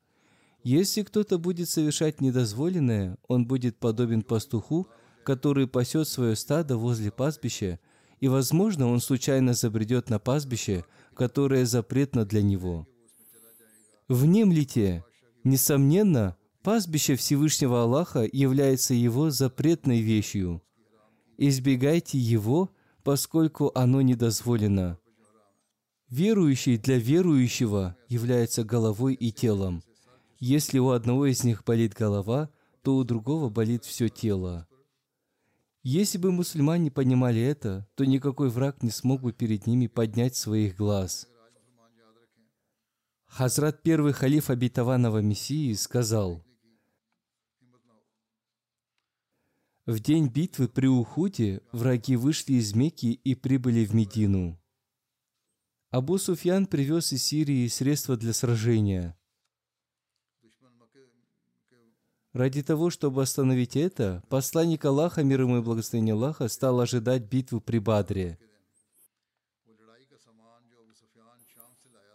Если 0.63 1.03
кто-то 1.03 1.37
будет 1.37 1.69
совершать 1.69 2.19
недозволенное, 2.19 3.17
он 3.27 3.45
будет 3.45 3.77
подобен 3.77 4.21
пастуху, 4.21 4.87
который 5.23 5.67
пасет 5.67 6.07
свое 6.07 6.35
стадо 6.35 6.77
возле 6.77 7.11
пастбища, 7.11 7.79
и, 8.19 8.27
возможно, 8.27 8.87
он 8.87 8.99
случайно 8.99 9.53
забредет 9.53 10.09
на 10.09 10.19
пастбище, 10.19 10.85
которое 11.15 11.65
запретно 11.65 12.25
для 12.25 12.41
него. 12.41 12.87
Внемлите! 14.07 15.03
Несомненно, 15.43 16.35
пастбище 16.63 17.15
Всевышнего 17.15 17.83
Аллаха 17.83 18.27
является 18.31 18.93
его 18.93 19.29
запретной 19.29 20.01
вещью. 20.01 20.61
Избегайте 21.37 22.17
его, 22.17 22.69
поскольку 23.03 23.71
оно 23.75 24.01
недозволено. 24.01 24.99
Верующий 26.09 26.77
для 26.77 26.97
верующего 26.97 27.95
является 28.07 28.63
головой 28.63 29.13
и 29.13 29.31
телом. 29.31 29.83
Если 30.39 30.79
у 30.79 30.89
одного 30.89 31.27
из 31.27 31.43
них 31.43 31.63
болит 31.63 31.93
голова, 31.93 32.49
то 32.81 32.95
у 32.95 33.03
другого 33.03 33.49
болит 33.49 33.85
все 33.85 34.09
тело. 34.09 34.67
Если 35.83 36.17
бы 36.17 36.31
мусульмане 36.31 36.91
понимали 36.91 37.41
это, 37.41 37.87
то 37.95 38.05
никакой 38.05 38.49
враг 38.49 38.83
не 38.83 38.91
смог 38.91 39.21
бы 39.21 39.33
перед 39.33 39.65
ними 39.65 39.87
поднять 39.87 40.35
своих 40.35 40.75
глаз– 40.75 41.27
Хазрат 43.31 43.81
первый 43.81 44.11
халиф 44.11 44.49
обетованного 44.49 45.19
Мессии 45.19 45.71
сказал, 45.73 46.43
В 49.91 49.99
день 49.99 50.29
битвы 50.29 50.69
при 50.69 50.87
Ухуде 50.87 51.61
враги 51.73 52.15
вышли 52.15 52.53
из 52.53 52.73
Мекки 52.73 53.07
и 53.07 53.35
прибыли 53.35 53.83
в 53.83 53.93
Медину. 53.93 54.57
Абу 55.89 56.17
Суфьян 56.17 56.65
привез 56.65 57.11
из 57.11 57.23
Сирии 57.23 57.67
средства 57.67 58.15
для 58.15 58.31
сражения. 58.31 59.17
Ради 62.31 62.63
того, 62.63 62.89
чтобы 62.89 63.21
остановить 63.21 63.75
это, 63.75 64.23
посланник 64.29 64.85
Аллаха, 64.85 65.25
мир 65.25 65.41
ему 65.41 65.57
и 65.57 65.61
благословение 65.61 66.13
Аллаха, 66.13 66.47
стал 66.47 66.79
ожидать 66.79 67.23
битву 67.23 67.59
при 67.59 67.79
Бадре– 67.79 68.39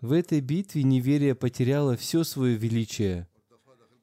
В 0.01 0.13
этой 0.13 0.41
битве 0.41 0.83
неверие 0.83 1.35
потеряло 1.35 1.95
все 1.99 2.25
свое 2.25 2.57
величие. 2.57 3.29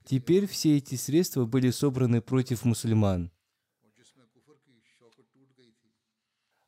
Теперь 0.05 0.45
все 0.45 0.77
эти 0.77 0.93
средства 0.93 1.45
были 1.45 1.71
собраны 1.71 2.21
против 2.21 2.65
мусульман. 2.65 3.31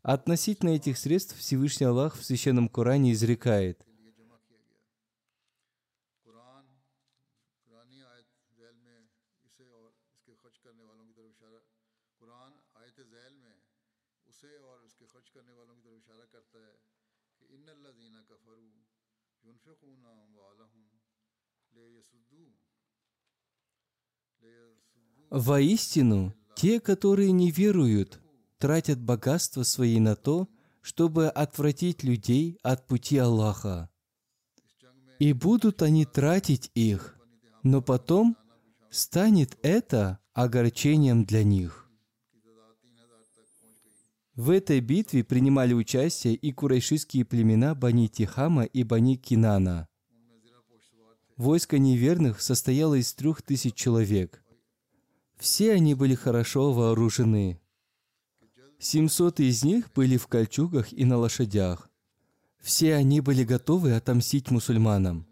Относительно 0.05 0.69
этих 0.69 0.99
средств 0.99 1.35
Всевышний 1.35 1.87
Аллах 1.87 2.15
в 2.15 2.23
Священном 2.23 2.69
Коране 2.69 3.11
изрекает. 3.11 3.83
Воистину, 25.31 26.35
те, 26.55 26.79
которые 26.79 27.31
не 27.31 27.49
веруют, 27.49 28.21
тратят 28.65 28.99
богатство 28.99 29.61
свои 29.61 29.99
на 29.99 30.15
то, 30.15 30.49
чтобы 30.81 31.27
отвратить 31.27 32.01
людей 32.01 32.57
от 32.63 32.87
пути 32.87 33.15
Аллаха. 33.19 33.91
И 35.19 35.33
будут 35.33 35.83
они 35.83 36.03
тратить 36.03 36.71
их, 36.73 37.15
но 37.61 37.83
потом 37.83 38.35
станет 38.89 39.55
это 39.61 40.17
огорчением 40.33 41.25
для 41.25 41.43
них. 41.43 41.87
В 44.33 44.49
этой 44.49 44.79
битве 44.79 45.23
принимали 45.23 45.75
участие 45.75 46.33
и 46.33 46.51
курайшистские 46.51 47.23
племена 47.23 47.75
Бани 47.75 48.07
Тихама 48.07 48.63
и 48.63 48.81
Бани 48.81 49.15
Кинана. 49.15 49.87
Войско 51.37 51.77
неверных 51.77 52.41
состояло 52.41 52.95
из 52.95 53.13
трех 53.13 53.43
тысяч 53.43 53.75
человек. 53.75 54.43
Все 55.37 55.73
они 55.73 55.93
были 55.93 56.15
хорошо 56.15 56.73
вооружены. 56.73 57.61
Семьсот 58.79 59.39
из 59.39 59.63
них 59.63 59.91
были 59.93 60.17
в 60.17 60.27
кольчугах 60.27 60.91
и 60.91 61.05
на 61.05 61.17
лошадях. 61.17 61.89
Все 62.59 62.95
они 62.95 63.21
были 63.21 63.43
готовы 63.43 63.93
отомстить 63.93 64.51
мусульманам. 64.51 65.27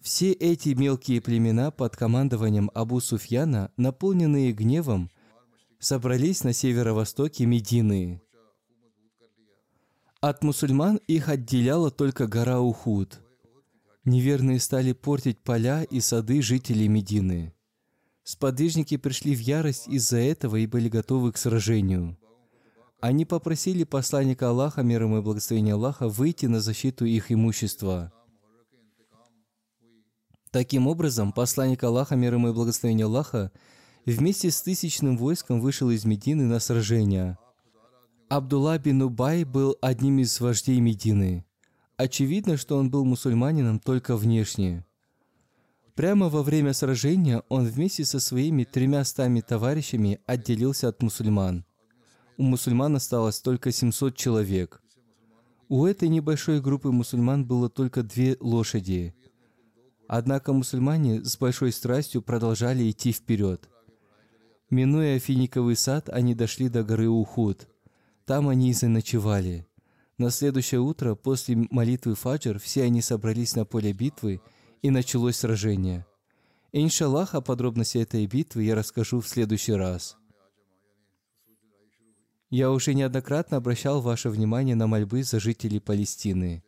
Все 0.00 0.32
эти 0.32 0.70
мелкие 0.70 1.20
племена 1.20 1.70
под 1.70 1.96
командованием 1.96 2.70
Абу 2.74 3.00
Суфьяна, 3.00 3.70
наполненные 3.76 4.52
гневом, 4.52 5.10
собрались 5.78 6.42
на 6.42 6.52
северо-востоке 6.52 7.46
Медины. 7.46 8.20
От 10.20 10.42
мусульман 10.42 11.00
их 11.06 11.28
отделяла 11.28 11.90
только 11.90 12.26
гора 12.26 12.60
Ухуд. 12.60 13.20
Неверные 14.04 14.58
стали 14.58 14.92
портить 14.92 15.38
поля 15.38 15.84
и 15.84 16.00
сады 16.00 16.42
жителей 16.42 16.88
Медины. 16.88 17.54
Сподвижники 18.24 18.96
пришли 18.96 19.34
в 19.34 19.40
ярость 19.40 19.88
из-за 19.88 20.18
этого 20.18 20.56
и 20.56 20.66
были 20.66 20.88
готовы 20.88 21.32
к 21.32 21.36
сражению. 21.36 22.16
Они 23.02 23.24
попросили 23.24 23.82
посланника 23.82 24.50
Аллаха, 24.50 24.84
мир 24.84 25.02
ему 25.02 25.18
и 25.18 25.22
благословения 25.22 25.74
Аллаха, 25.74 26.08
выйти 26.08 26.46
на 26.46 26.60
защиту 26.60 27.04
их 27.04 27.32
имущества. 27.32 28.12
Таким 30.52 30.86
образом, 30.86 31.32
посланник 31.32 31.82
Аллаха, 31.82 32.14
мир 32.14 32.34
ему 32.34 32.50
и 32.50 32.52
благословения 32.52 33.06
Аллаха, 33.06 33.50
вместе 34.06 34.52
с 34.52 34.62
тысячным 34.62 35.18
войском 35.18 35.60
вышел 35.60 35.90
из 35.90 36.04
Медины 36.04 36.44
на 36.44 36.60
сражение. 36.60 37.38
Абдулла 38.28 38.78
бин 38.78 39.02
Убай 39.02 39.42
был 39.42 39.76
одним 39.82 40.20
из 40.20 40.40
вождей 40.40 40.78
Медины. 40.78 41.44
Очевидно, 41.96 42.56
что 42.56 42.76
он 42.76 42.88
был 42.88 43.04
мусульманином 43.04 43.80
только 43.80 44.16
внешне. 44.16 44.86
Прямо 45.96 46.28
во 46.28 46.44
время 46.44 46.72
сражения 46.72 47.42
он 47.48 47.64
вместе 47.64 48.04
со 48.04 48.20
своими 48.20 48.62
тремя 48.62 49.04
стами 49.04 49.40
товарищами 49.40 50.20
отделился 50.24 50.86
от 50.86 51.02
мусульман– 51.02 51.64
у 52.36 52.42
мусульман 52.42 52.96
осталось 52.96 53.40
только 53.40 53.72
700 53.72 54.16
человек. 54.16 54.82
У 55.68 55.86
этой 55.86 56.08
небольшой 56.08 56.60
группы 56.60 56.90
мусульман 56.90 57.44
было 57.44 57.68
только 57.68 58.02
две 58.02 58.36
лошади. 58.40 59.14
Однако 60.06 60.52
мусульмане 60.52 61.24
с 61.24 61.36
большой 61.38 61.72
страстью 61.72 62.20
продолжали 62.22 62.90
идти 62.90 63.12
вперед. 63.12 63.68
Минуя 64.68 65.18
финиковый 65.18 65.76
сад, 65.76 66.08
они 66.10 66.34
дошли 66.34 66.68
до 66.68 66.82
горы 66.82 67.08
Ухуд. 67.08 67.68
Там 68.26 68.48
они 68.48 68.70
и 68.70 68.74
заночевали. 68.74 69.66
На 70.18 70.30
следующее 70.30 70.80
утро, 70.80 71.14
после 71.14 71.56
молитвы 71.70 72.14
Фаджр, 72.14 72.58
все 72.58 72.84
они 72.84 73.00
собрались 73.00 73.56
на 73.56 73.64
поле 73.64 73.92
битвы, 73.92 74.40
и 74.82 74.90
началось 74.90 75.36
сражение. 75.36 76.06
Иншаллах, 76.72 77.34
о 77.34 77.40
подробности 77.40 77.98
этой 77.98 78.26
битвы 78.26 78.64
я 78.64 78.74
расскажу 78.74 79.20
в 79.20 79.28
следующий 79.28 79.72
раз– 79.72 80.16
я 82.52 82.70
уже 82.70 82.92
неоднократно 82.92 83.56
обращал 83.56 84.02
ваше 84.02 84.28
внимание 84.28 84.76
на 84.76 84.86
мольбы 84.86 85.24
за 85.24 85.40
жителей 85.40 85.80
Палестины. 85.80 86.62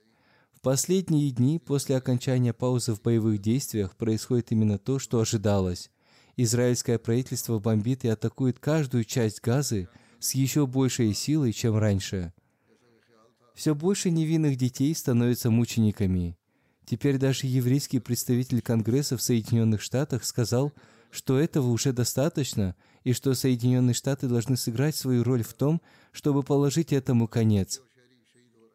В 0.55 0.63
последние 0.63 1.31
дни 1.31 1.59
после 1.59 1.99
окончания 1.99 2.55
паузы 2.55 2.95
в 2.95 3.03
боевых 3.03 3.39
действиях 3.39 3.95
происходит 3.95 4.51
именно 4.51 4.79
то, 4.79 4.99
что 4.99 5.21
ожидалось. 5.21 5.91
Израильское 6.39 6.99
правительство 6.99 7.59
бомбит 7.59 8.07
и 8.07 8.09
атакует 8.09 8.59
каждую 8.59 9.05
часть 9.05 9.43
Газы 9.43 9.91
с 10.21 10.35
еще 10.35 10.67
большей 10.67 11.13
силой, 11.13 11.53
чем 11.53 11.77
раньше. 11.77 12.33
Все 13.55 13.75
больше 13.75 14.11
невинных 14.11 14.57
детей 14.57 14.95
становятся 14.95 15.51
мучениками. 15.51 16.39
Теперь 16.87 17.19
даже 17.19 17.47
еврейский 17.47 17.99
представитель 17.99 18.63
Конгресса 18.63 19.19
в 19.19 19.23
Соединенных 19.23 19.83
Штатах 19.83 20.25
сказал, 20.25 20.73
что 21.15 21.39
этого 21.39 21.69
уже 21.69 21.93
достаточно, 21.93 22.75
и 23.05 23.13
что 23.13 23.35
Соединенные 23.35 23.95
Штаты 23.95 24.27
должны 24.27 24.57
сыграть 24.57 24.97
свою 24.97 25.23
роль 25.23 25.45
в 25.45 25.55
том, 25.55 25.81
чтобы 26.11 26.43
положить 26.43 26.93
этому 26.93 27.29
конец. 27.29 27.81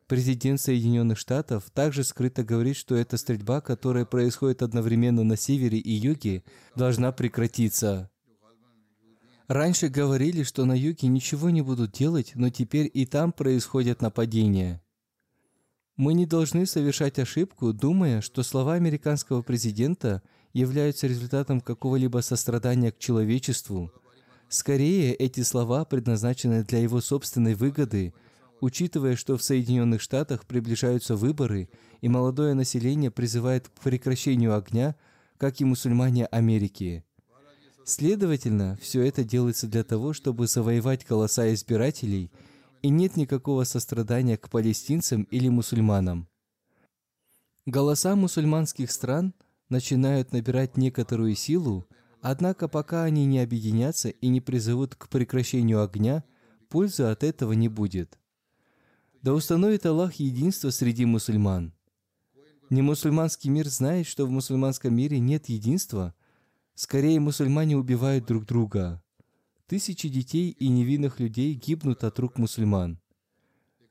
Президент 0.07 0.59
Соединенных 0.61 1.17
Штатов 1.19 1.69
также 1.71 2.03
скрыто 2.03 2.43
говорит, 2.43 2.77
что 2.77 2.95
эта 2.95 3.17
стрельба, 3.17 3.61
которая 3.61 4.05
происходит 4.05 4.63
одновременно 4.63 5.23
на 5.23 5.35
севере 5.35 5.77
и 5.77 5.91
юге, 5.91 6.43
должна 6.75 7.11
прекратиться. 7.11 8.09
Раньше 9.47 9.89
говорили, 9.89 10.43
что 10.43 10.65
на 10.65 10.73
юге 10.73 11.07
ничего 11.07 11.49
не 11.49 11.61
будут 11.61 11.91
делать, 11.91 12.31
но 12.35 12.49
теперь 12.49 12.89
и 12.91 13.05
там 13.05 13.31
происходят 13.33 14.01
нападения. 14.01 14.81
Мы 15.97 16.13
не 16.13 16.25
должны 16.25 16.65
совершать 16.65 17.19
ошибку, 17.19 17.73
думая, 17.73 18.21
что 18.21 18.43
слова 18.43 18.75
американского 18.75 19.41
президента– 19.41 20.23
являются 20.53 21.07
результатом 21.07 21.61
какого-либо 21.61 22.19
сострадания 22.19 22.91
к 22.91 22.99
человечеству. 22.99 23.91
Скорее, 24.47 25.13
эти 25.13 25.41
слова 25.41 25.85
предназначены 25.85 26.63
для 26.63 26.79
его 26.79 27.01
собственной 27.01 27.53
выгоды, 27.53 28.13
учитывая, 28.61 29.15
что 29.15 29.37
в 29.37 29.43
Соединенных 29.43 30.01
Штатах 30.01 30.45
приближаются 30.45 31.15
выборы, 31.15 31.69
и 32.01 32.09
молодое 32.09 32.53
население 32.53 33.11
призывает 33.11 33.67
к 33.67 33.71
прекращению 33.81 34.55
огня, 34.55 34.95
как 35.37 35.61
и 35.61 35.65
мусульмане 35.65 36.25
Америки. 36.25 37.03
Следовательно, 37.85 38.77
все 38.81 39.01
это 39.03 39.23
делается 39.23 39.67
для 39.67 39.83
того, 39.83 40.13
чтобы 40.13 40.47
завоевать 40.47 41.05
голоса 41.07 41.53
избирателей, 41.53 42.31
и 42.81 42.89
нет 42.89 43.17
никакого 43.17 43.65
сострадания 43.65 44.37
к 44.37 44.49
палестинцам 44.49 45.23
или 45.23 45.49
мусульманам. 45.49 46.27
Голоса 47.65 48.15
мусульманских 48.15 48.91
стран– 48.91 49.33
начинают 49.69 50.31
набирать 50.33 50.77
некоторую 50.77 51.35
силу, 51.35 51.87
однако 52.21 52.67
пока 52.67 53.03
они 53.03 53.25
не 53.25 53.39
объединятся 53.39 54.09
и 54.09 54.27
не 54.27 54.41
призовут 54.41 54.95
к 54.95 55.07
прекращению 55.09 55.83
огня, 55.83 56.23
пользы 56.69 57.03
от 57.03 57.23
этого 57.23 57.53
не 57.53 57.69
будет. 57.69 58.19
Да 59.21 59.33
установит 59.33 59.85
Аллах 59.85 60.15
единство 60.15 60.69
среди 60.69 61.05
мусульман. 61.05 61.73
Не 62.69 62.81
мусульманский 62.81 63.49
мир 63.49 63.67
знает, 63.67 64.05
что 64.05 64.25
в 64.25 64.29
мусульманском 64.29 64.95
мире 64.95 65.19
нет 65.19 65.49
единства. 65.49 66.13
Скорее, 66.75 67.19
мусульмане 67.19 67.75
убивают 67.77 68.25
друг 68.25 68.45
друга. 68.45 69.01
Тысячи 69.67 70.07
детей 70.07 70.51
и 70.51 70.67
невинных 70.67 71.19
людей 71.19 71.53
гибнут 71.53 72.03
от 72.03 72.17
рук 72.19 72.37
мусульман. 72.37 72.99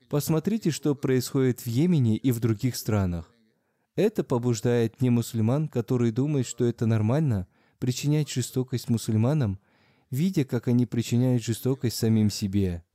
Посмотрите, 0.09 0.71
что 0.71 0.95
происходит 0.95 1.61
в 1.61 1.67
Йемене 1.67 2.17
и 2.17 2.31
в 2.31 2.39
других 2.39 2.75
странах. 2.75 3.33
Это 3.99 4.23
побуждает 4.23 5.01
не 5.01 5.09
мусульман, 5.09 5.67
которые 5.67 6.13
думают, 6.13 6.47
что 6.47 6.63
это 6.63 6.85
нормально, 6.85 7.49
причинять 7.79 8.29
жестокость 8.29 8.87
мусульманам, 8.87 9.59
видя, 10.09 10.45
как 10.45 10.69
они 10.69 10.85
причиняют 10.85 11.43
жестокость 11.43 11.97
самим 11.97 12.29
себе. 12.29 12.85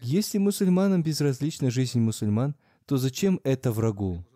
Если 0.00 0.38
мусульманам 0.38 1.04
безразлична 1.04 1.70
жизнь 1.70 2.00
мусульман, 2.00 2.56
то 2.86 2.96
зачем 2.96 3.40
это 3.44 3.70
врагу? 3.70 4.26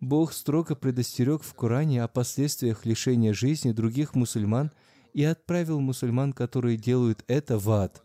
Бог 0.00 0.32
строго 0.32 0.74
предостерег 0.74 1.44
в 1.44 1.54
Коране 1.54 2.02
о 2.02 2.08
последствиях 2.08 2.84
лишения 2.84 3.32
жизни 3.32 3.70
других 3.70 4.16
мусульман 4.16 4.72
и 5.12 5.22
отправил 5.22 5.78
мусульман, 5.78 6.32
которые 6.32 6.76
делают 6.76 7.22
это, 7.28 7.56
в 7.56 7.70
ад. 7.70 8.02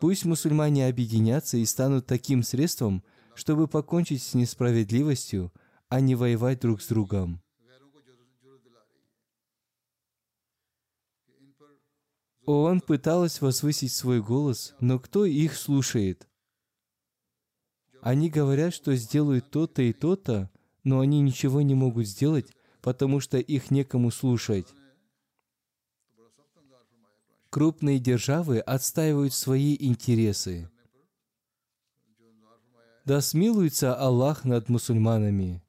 Пусть 0.00 0.24
мусульмане 0.24 0.86
объединятся 0.86 1.56
и 1.56 1.64
станут 1.64 2.06
таким 2.06 2.44
средством, 2.44 3.02
чтобы 3.34 3.68
покончить 3.68 4.22
с 4.22 4.34
несправедливостью, 4.34 5.52
а 5.88 6.00
не 6.00 6.14
воевать 6.14 6.60
друг 6.60 6.82
с 6.82 6.88
другом. 6.88 7.40
ООН 12.44 12.80
пыталась 12.80 13.40
возвысить 13.40 13.92
свой 13.92 14.20
голос, 14.20 14.74
но 14.80 14.98
кто 14.98 15.24
их 15.24 15.56
слушает? 15.56 16.26
Они 18.00 18.30
говорят, 18.30 18.74
что 18.74 18.96
сделают 18.96 19.50
то-то 19.50 19.82
и 19.82 19.92
то-то, 19.92 20.50
но 20.82 20.98
они 20.98 21.20
ничего 21.20 21.62
не 21.62 21.76
могут 21.76 22.08
сделать, 22.08 22.50
потому 22.80 23.20
что 23.20 23.38
их 23.38 23.70
некому 23.70 24.10
слушать. 24.10 24.66
Крупные 27.48 28.00
державы 28.00 28.58
отстаивают 28.58 29.34
свои 29.34 29.76
интересы. 29.78 30.71
Да 33.04 33.20
смилуется 33.20 33.96
Аллах 33.96 34.44
над 34.44 34.68
мусульманами. 34.68 35.60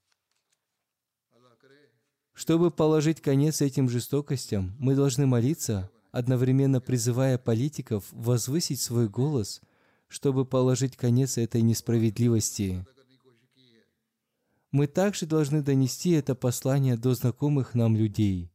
Чтобы 2.33 2.69
положить 2.69 3.21
конец 3.21 3.61
этим 3.61 3.89
жестокостям, 3.89 4.75
мы 4.77 4.95
должны 4.95 5.25
молиться, 5.25 5.89
одновременно 6.11 6.79
призывая 6.79 7.39
политиков 7.39 8.05
возвысить 8.11 8.81
свой 8.81 9.09
голос, 9.09 9.61
чтобы 10.07 10.45
положить 10.45 10.95
конец 10.95 11.39
этой 11.39 11.63
несправедливости. 11.63 12.85
Мы 14.71 14.85
также 14.85 15.25
должны 15.25 15.63
донести 15.63 16.11
это 16.11 16.35
послание 16.35 16.97
до 16.97 17.15
знакомых 17.15 17.73
нам 17.73 17.95
людей. 17.95 18.51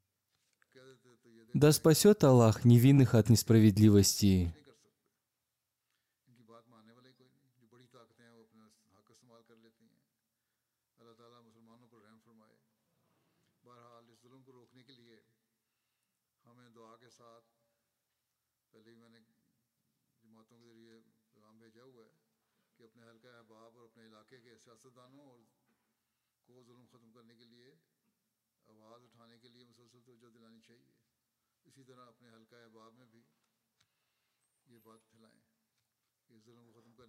Да 1.53 1.73
спасет 1.73 2.23
Аллах 2.23 2.65
невинных 2.65 3.15
от 3.15 3.29
несправедливости. 3.29 4.55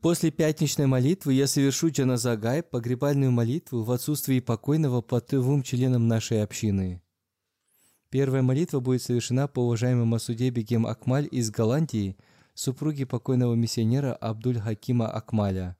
После 0.01 0.31
пятничной 0.31 0.85
молитвы 0.85 1.33
я 1.33 1.45
совершу 1.45 1.89
джаназагай, 1.89 2.63
погребальную 2.63 3.31
молитву 3.31 3.83
в 3.83 3.91
отсутствии 3.91 4.39
покойного 4.39 5.01
по 5.01 5.19
двум 5.19 5.61
членам 5.61 6.07
нашей 6.07 6.41
общины. 6.41 7.01
Первая 8.09 8.41
молитва 8.41 8.79
будет 8.79 9.01
совершена 9.01 9.47
по 9.47 9.59
уважаемому 9.59 10.05
Масуде 10.05 10.49
Бегем 10.51 10.87
Акмаль 10.87 11.27
из 11.29 11.51
Голландии, 11.51 12.17
супруги 12.53 13.03
покойного 13.03 13.55
миссионера 13.55 14.13
Абдуль 14.13 14.59
Хакима 14.59 15.09
Акмаля. 15.09 15.77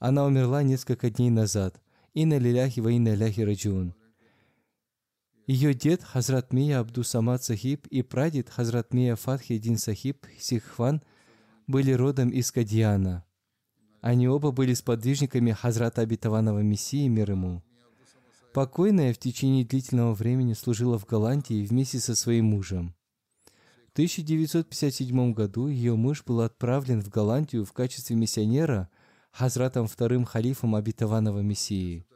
Она 0.00 0.24
умерла 0.24 0.62
несколько 0.62 1.08
дней 1.08 1.30
назад. 1.30 1.80
Инна 2.12 2.38
лиляхи 2.38 2.80
ва 2.80 2.88
инна 2.90 3.14
ляхи 3.14 3.40
раджун. 3.42 3.94
Ее 5.46 5.74
дед 5.74 6.02
Хазрат 6.02 6.54
Мия 6.54 6.78
Абду 6.78 7.02
Самад 7.02 7.44
Сахиб 7.44 7.86
и 7.88 8.00
прадед 8.00 8.48
Хазрат 8.48 8.94
Мия 8.94 9.14
Фатхи 9.14 9.58
Дин 9.58 9.76
Сахиб 9.76 10.24
Сихван 10.38 11.02
были 11.66 11.92
родом 11.92 12.30
из 12.30 12.50
Кадьяна. 12.50 13.26
Они 14.00 14.26
оба 14.26 14.52
были 14.52 14.72
сподвижниками 14.72 15.52
Хазрата 15.52 16.00
Обетованного 16.00 16.60
Мессии 16.60 17.08
мир 17.08 17.32
ему. 17.32 17.62
Покойная 18.54 19.12
в 19.12 19.18
течение 19.18 19.66
длительного 19.66 20.14
времени 20.14 20.54
служила 20.54 20.98
в 20.98 21.04
Голландии 21.04 21.66
вместе 21.66 22.00
со 22.00 22.14
своим 22.14 22.46
мужем. 22.46 22.94
В 23.88 23.92
1957 23.92 25.34
году 25.34 25.68
ее 25.68 25.94
муж 25.94 26.24
был 26.24 26.40
отправлен 26.40 27.02
в 27.02 27.10
Голландию 27.10 27.66
в 27.66 27.72
качестве 27.74 28.16
миссионера 28.16 28.88
Хазратом 29.30 29.88
вторым 29.88 30.24
халифом 30.24 30.74
Обетованного 30.74 31.40
Мессии. 31.40 32.06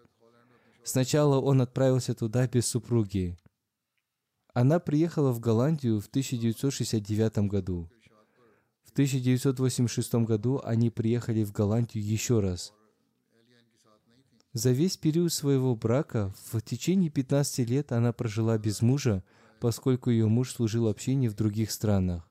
Сначала 0.89 1.39
он 1.39 1.61
отправился 1.61 2.15
туда 2.15 2.49
без 2.49 2.67
супруги. 2.67 3.37
Она 4.55 4.79
приехала 4.79 5.33
в 5.33 5.39
Голландию 5.39 6.01
в 6.01 6.07
1969 6.07 7.41
году. 7.51 7.91
В 8.85 8.93
1986 8.93 10.15
году 10.25 10.63
они 10.65 10.89
приехали 10.89 11.45
в 11.45 11.53
Голландию 11.53 12.03
еще 12.03 12.41
раз. 12.41 12.73
За 14.55 14.71
весь 14.71 14.97
период 14.97 15.31
своего 15.31 15.77
брака, 15.77 16.33
в 16.51 16.63
течение 16.63 17.11
15 17.11 17.69
лет 17.69 17.93
она 17.93 18.15
прожила 18.15 18.57
без 18.57 18.81
мужа, 18.81 19.23
поскольку 19.61 20.09
ее 20.09 20.27
муж 20.27 20.55
служил 20.55 20.89
общине 20.89 21.29
в 21.29 21.35
других 21.35 21.71
странах. 21.71 22.27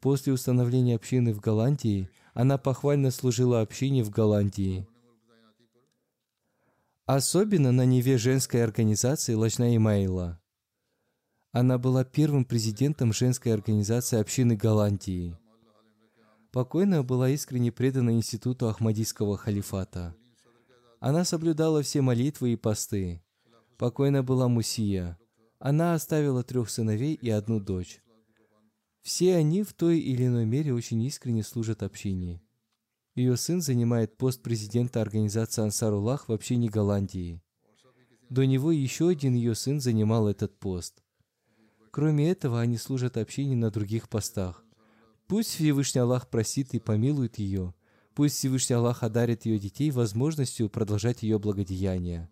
После 0.00 0.32
установления 0.32 0.96
общины 0.96 1.32
в 1.32 1.38
Голландии, 1.38 2.10
она 2.34 2.58
похвально 2.58 3.12
служила 3.12 3.60
общине 3.60 4.02
в 4.02 4.10
Голландии. 4.10 4.88
Особенно 7.14 7.72
на 7.72 7.84
Неве 7.84 8.16
женской 8.16 8.64
организации 8.64 9.34
Лачна 9.34 9.76
Имайла. 9.76 10.40
Она 11.50 11.76
была 11.76 12.04
первым 12.04 12.46
президентом 12.46 13.12
женской 13.12 13.52
организации 13.52 14.18
общины 14.18 14.56
Голландии. 14.56 15.36
Покойная 16.52 17.02
была 17.02 17.28
искренне 17.28 17.70
предана 17.70 18.12
институту 18.12 18.66
Ахмадийского 18.66 19.36
халифата. 19.36 20.16
Она 21.00 21.26
соблюдала 21.26 21.82
все 21.82 22.00
молитвы 22.00 22.54
и 22.54 22.56
посты. 22.56 23.22
Покойна 23.76 24.22
была 24.22 24.48
Мусия. 24.48 25.18
Она 25.58 25.92
оставила 25.92 26.42
трех 26.42 26.70
сыновей 26.70 27.12
и 27.12 27.28
одну 27.28 27.60
дочь. 27.60 28.00
Все 29.02 29.36
они 29.36 29.64
в 29.64 29.74
той 29.74 29.98
или 29.98 30.28
иной 30.28 30.46
мере 30.46 30.72
очень 30.72 31.02
искренне 31.02 31.42
служат 31.42 31.82
общине. 31.82 32.40
Ее 33.14 33.36
сын 33.36 33.60
занимает 33.60 34.16
пост 34.16 34.42
президента 34.42 35.02
организации 35.02 35.62
Ансаруллах 35.62 36.28
в 36.28 36.32
общине 36.32 36.70
Голландии. 36.70 37.42
До 38.30 38.46
него 38.46 38.72
еще 38.72 39.08
один 39.10 39.34
ее 39.34 39.54
сын 39.54 39.80
занимал 39.80 40.28
этот 40.28 40.58
пост. 40.58 41.02
Кроме 41.90 42.30
этого, 42.30 42.60
они 42.60 42.78
служат 42.78 43.18
общине 43.18 43.54
на 43.54 43.70
других 43.70 44.08
постах. 44.08 44.64
Пусть 45.26 45.50
Всевышний 45.50 46.00
Аллах 46.00 46.30
просит 46.30 46.72
и 46.72 46.78
помилует 46.78 47.38
ее. 47.38 47.74
Пусть 48.14 48.36
Всевышний 48.36 48.76
Аллах 48.76 49.02
одарит 49.02 49.44
ее 49.44 49.58
детей 49.58 49.90
возможностью 49.90 50.70
продолжать 50.70 51.22
ее 51.22 51.38
благодеяния. 51.38 52.30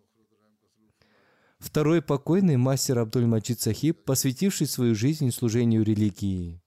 Второй 1.59 2.01
покойный 2.01 2.57
мастер 2.57 2.97
Абдуль-Маджид 2.97 3.61
Сахиб, 3.61 4.03
посвятивший 4.03 4.65
свою 4.65 4.95
жизнь 4.95 5.29
служению 5.29 5.83
религии. 5.83 6.59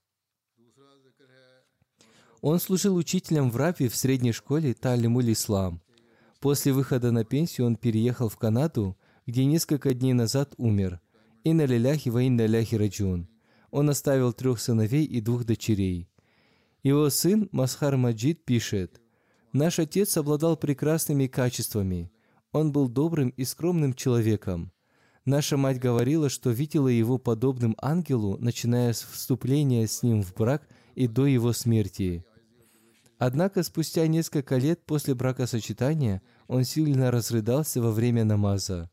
Он 2.46 2.60
служил 2.60 2.94
учителем 2.96 3.48
в 3.48 3.56
Рапе 3.56 3.88
в 3.88 3.96
средней 3.96 4.32
школе 4.32 4.74
Талимуль 4.74 5.32
Ислам. 5.32 5.80
После 6.40 6.74
выхода 6.74 7.10
на 7.10 7.24
пенсию 7.24 7.66
он 7.66 7.74
переехал 7.74 8.28
в 8.28 8.36
Канаду, 8.36 8.98
где 9.24 9.46
несколько 9.46 9.94
дней 9.94 10.12
назад 10.12 10.52
умер. 10.58 11.00
Инна 11.42 11.64
лиляхи 11.64 12.10
ва 12.10 12.20
ляхи 12.20 12.74
раджун. 12.74 13.30
Он 13.70 13.88
оставил 13.88 14.34
трех 14.34 14.60
сыновей 14.60 15.06
и 15.06 15.22
двух 15.22 15.46
дочерей. 15.46 16.10
Его 16.82 17.08
сын 17.08 17.48
Масхар 17.50 17.96
Маджид 17.96 18.44
пишет, 18.44 19.00
«Наш 19.54 19.78
отец 19.78 20.14
обладал 20.18 20.58
прекрасными 20.58 21.28
качествами. 21.28 22.12
Он 22.52 22.72
был 22.72 22.90
добрым 22.90 23.30
и 23.30 23.44
скромным 23.44 23.94
человеком. 23.94 24.70
Наша 25.24 25.56
мать 25.56 25.80
говорила, 25.80 26.28
что 26.28 26.50
видела 26.50 26.88
его 26.88 27.16
подобным 27.16 27.74
ангелу, 27.80 28.36
начиная 28.38 28.92
с 28.92 29.00
вступления 29.02 29.86
с 29.86 30.02
ним 30.02 30.22
в 30.22 30.34
брак 30.34 30.68
и 30.94 31.08
до 31.08 31.24
его 31.24 31.54
смерти. 31.54 32.22
Однако 33.18 33.62
спустя 33.62 34.06
несколько 34.06 34.56
лет 34.56 34.84
после 34.84 35.14
бракосочетания 35.14 36.22
он 36.48 36.64
сильно 36.64 37.10
разрыдался 37.10 37.80
во 37.80 37.90
время 37.90 38.24
намаза. 38.24 38.90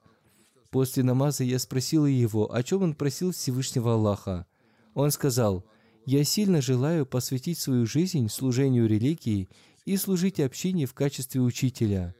После 0.69 1.03
намаза 1.03 1.43
я 1.43 1.59
спросила 1.59 2.05
его, 2.05 2.53
о 2.53 2.63
чем 2.63 2.83
он 2.83 2.93
просил 2.93 3.31
Всевышнего 3.31 3.93
Аллаха. 3.93 4.45
Он 4.93 5.11
сказал, 5.11 5.65
«Я 6.05 6.23
сильно 6.23 6.61
желаю 6.61 7.05
посвятить 7.05 7.59
свою 7.59 7.85
жизнь 7.85 8.29
служению 8.29 8.87
религии 8.87 9.49
и 9.85 9.97
служить 9.97 10.39
общине 10.39 10.85
в 10.85 10.93
качестве 10.93 11.41
учителя». 11.41 12.15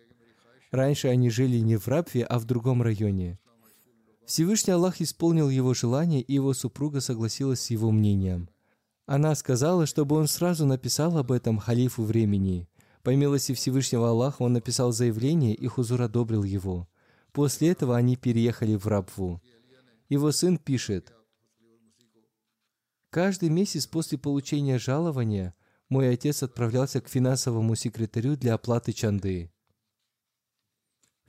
Раньше 0.72 1.10
они 1.10 1.30
жили 1.30 1.58
не 1.58 1.76
в 1.78 1.88
Рабве, 1.88 2.24
а 2.24 2.40
в 2.40 2.46
другом 2.46 2.82
районе. 2.82 3.40
Всевышний 4.26 4.72
Аллах 4.72 5.02
исполнил 5.02 5.50
его 5.50 5.74
желание, 5.74 6.22
и 6.22 6.34
его 6.34 6.54
супруга 6.54 7.02
согласилась 7.02 7.62
с 7.62 7.70
его 7.70 7.92
мнением. 7.92 8.50
Она 9.12 9.36
сказала, 9.36 9.86
чтобы 9.86 10.16
он 10.16 10.26
сразу 10.30 10.66
написал 10.66 11.18
об 11.18 11.34
этом 11.34 11.58
халифу 11.58 12.04
времени. 12.04 12.70
По 13.04 13.14
милости 13.14 13.54
Всевышнего 13.54 14.08
Аллаха 14.08 14.44
он 14.44 14.54
написал 14.54 14.94
заявление, 14.94 15.54
и 15.54 15.68
Хузур 15.68 16.02
одобрил 16.02 16.46
его. 16.46 16.88
После 17.34 17.72
этого 17.72 17.98
они 17.98 18.16
переехали 18.16 18.76
в 18.76 18.88
Рабву. 18.88 19.42
Его 20.08 20.32
сын 20.32 20.58
пишет, 20.58 21.14
«Каждый 23.10 23.50
месяц 23.50 23.86
после 23.86 24.18
получения 24.18 24.80
жалования 24.80 25.56
мой 25.90 26.08
отец 26.08 26.42
отправлялся 26.42 27.02
к 27.02 27.10
финансовому 27.10 27.76
секретарю 27.76 28.38
для 28.38 28.54
оплаты 28.54 28.94
чанды. 28.94 29.52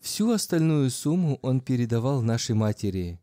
Всю 0.00 0.30
остальную 0.30 0.88
сумму 0.88 1.40
он 1.42 1.60
передавал 1.60 2.22
нашей 2.22 2.54
матери. 2.54 3.18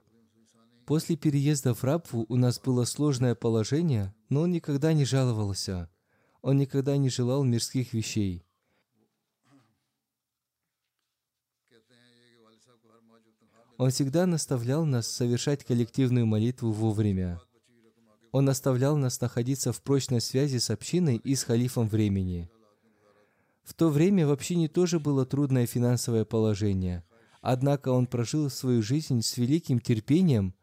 После 0.90 1.16
переезда 1.16 1.76
в 1.76 1.84
Рабву 1.84 2.26
у 2.30 2.36
нас 2.36 2.60
было 2.60 2.84
сложное 2.84 3.36
положение, 3.36 4.12
но 4.30 4.42
он 4.42 4.52
никогда 4.52 4.92
не 4.92 5.06
жаловался. 5.06 5.88
Он 6.42 6.58
никогда 6.58 6.98
не 6.98 7.12
желал 7.12 7.44
мирских 7.44 7.94
вещей. 7.94 8.44
Он 13.78 13.92
всегда 13.92 14.26
наставлял 14.26 14.84
нас 14.84 15.08
совершать 15.08 15.64
коллективную 15.64 16.26
молитву 16.26 16.72
вовремя. 16.72 17.40
Он 18.32 18.46
наставлял 18.46 18.98
нас 18.98 19.22
находиться 19.22 19.72
в 19.72 19.84
прочной 19.84 20.22
связи 20.22 20.58
с 20.58 20.72
общиной 20.72 21.18
и 21.18 21.36
с 21.36 21.44
халифом 21.44 21.88
времени. 21.88 22.50
В 23.64 23.76
то 23.76 23.90
время 23.90 24.26
в 24.26 24.32
общине 24.32 24.68
тоже 24.68 25.00
было 25.00 25.24
трудное 25.28 25.68
финансовое 25.68 26.26
положение. 26.26 27.04
Однако 27.42 27.90
он 27.90 28.08
прожил 28.08 28.50
свою 28.50 28.82
жизнь 28.82 29.22
с 29.22 29.38
великим 29.38 29.80
терпением. 29.80 30.56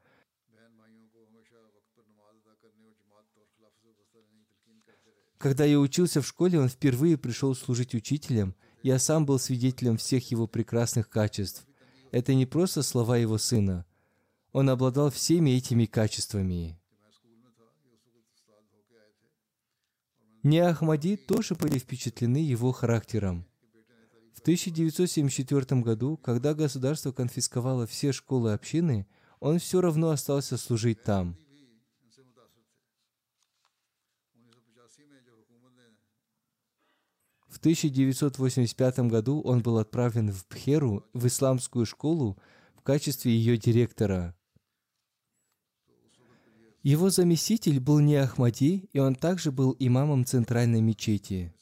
Когда 5.46 5.64
я 5.64 5.78
учился 5.78 6.22
в 6.22 6.26
школе, 6.26 6.58
он 6.58 6.68
впервые 6.68 7.16
пришел 7.16 7.54
служить 7.54 7.94
учителем. 7.94 8.56
Я 8.82 8.98
сам 8.98 9.24
был 9.24 9.38
свидетелем 9.38 9.96
всех 9.96 10.28
его 10.32 10.48
прекрасных 10.48 11.08
качеств. 11.08 11.68
Это 12.10 12.34
не 12.34 12.46
просто 12.46 12.82
слова 12.82 13.16
его 13.16 13.38
сына. 13.38 13.86
Он 14.50 14.68
обладал 14.68 15.08
всеми 15.08 15.50
этими 15.50 15.84
качествами. 15.84 16.76
Не 20.42 20.58
Ахмади 20.58 21.14
тоже 21.14 21.54
были 21.54 21.78
впечатлены 21.78 22.38
его 22.38 22.72
характером. 22.72 23.46
В 24.34 24.40
1974 24.40 25.80
году, 25.80 26.16
когда 26.16 26.54
государство 26.54 27.12
конфисковало 27.12 27.86
все 27.86 28.10
школы 28.10 28.52
общины, 28.52 29.06
он 29.38 29.60
все 29.60 29.80
равно 29.80 30.10
остался 30.10 30.56
служить 30.56 31.04
там. 31.04 31.36
В 37.56 37.58
1985 37.58 38.98
году 39.08 39.40
он 39.40 39.62
был 39.62 39.78
отправлен 39.78 40.30
в 40.30 40.44
Пхеру, 40.44 41.06
в 41.14 41.26
исламскую 41.26 41.86
школу, 41.86 42.36
в 42.76 42.82
качестве 42.82 43.32
ее 43.34 43.56
директора. 43.56 44.36
Его 46.82 47.08
заместитель 47.08 47.80
был 47.80 48.00
не 48.00 48.16
Ахмади, 48.16 48.90
и 48.92 48.98
он 48.98 49.14
также 49.14 49.52
был 49.52 49.74
имамом 49.78 50.26
центральной 50.26 50.82
мечети. 50.82 51.54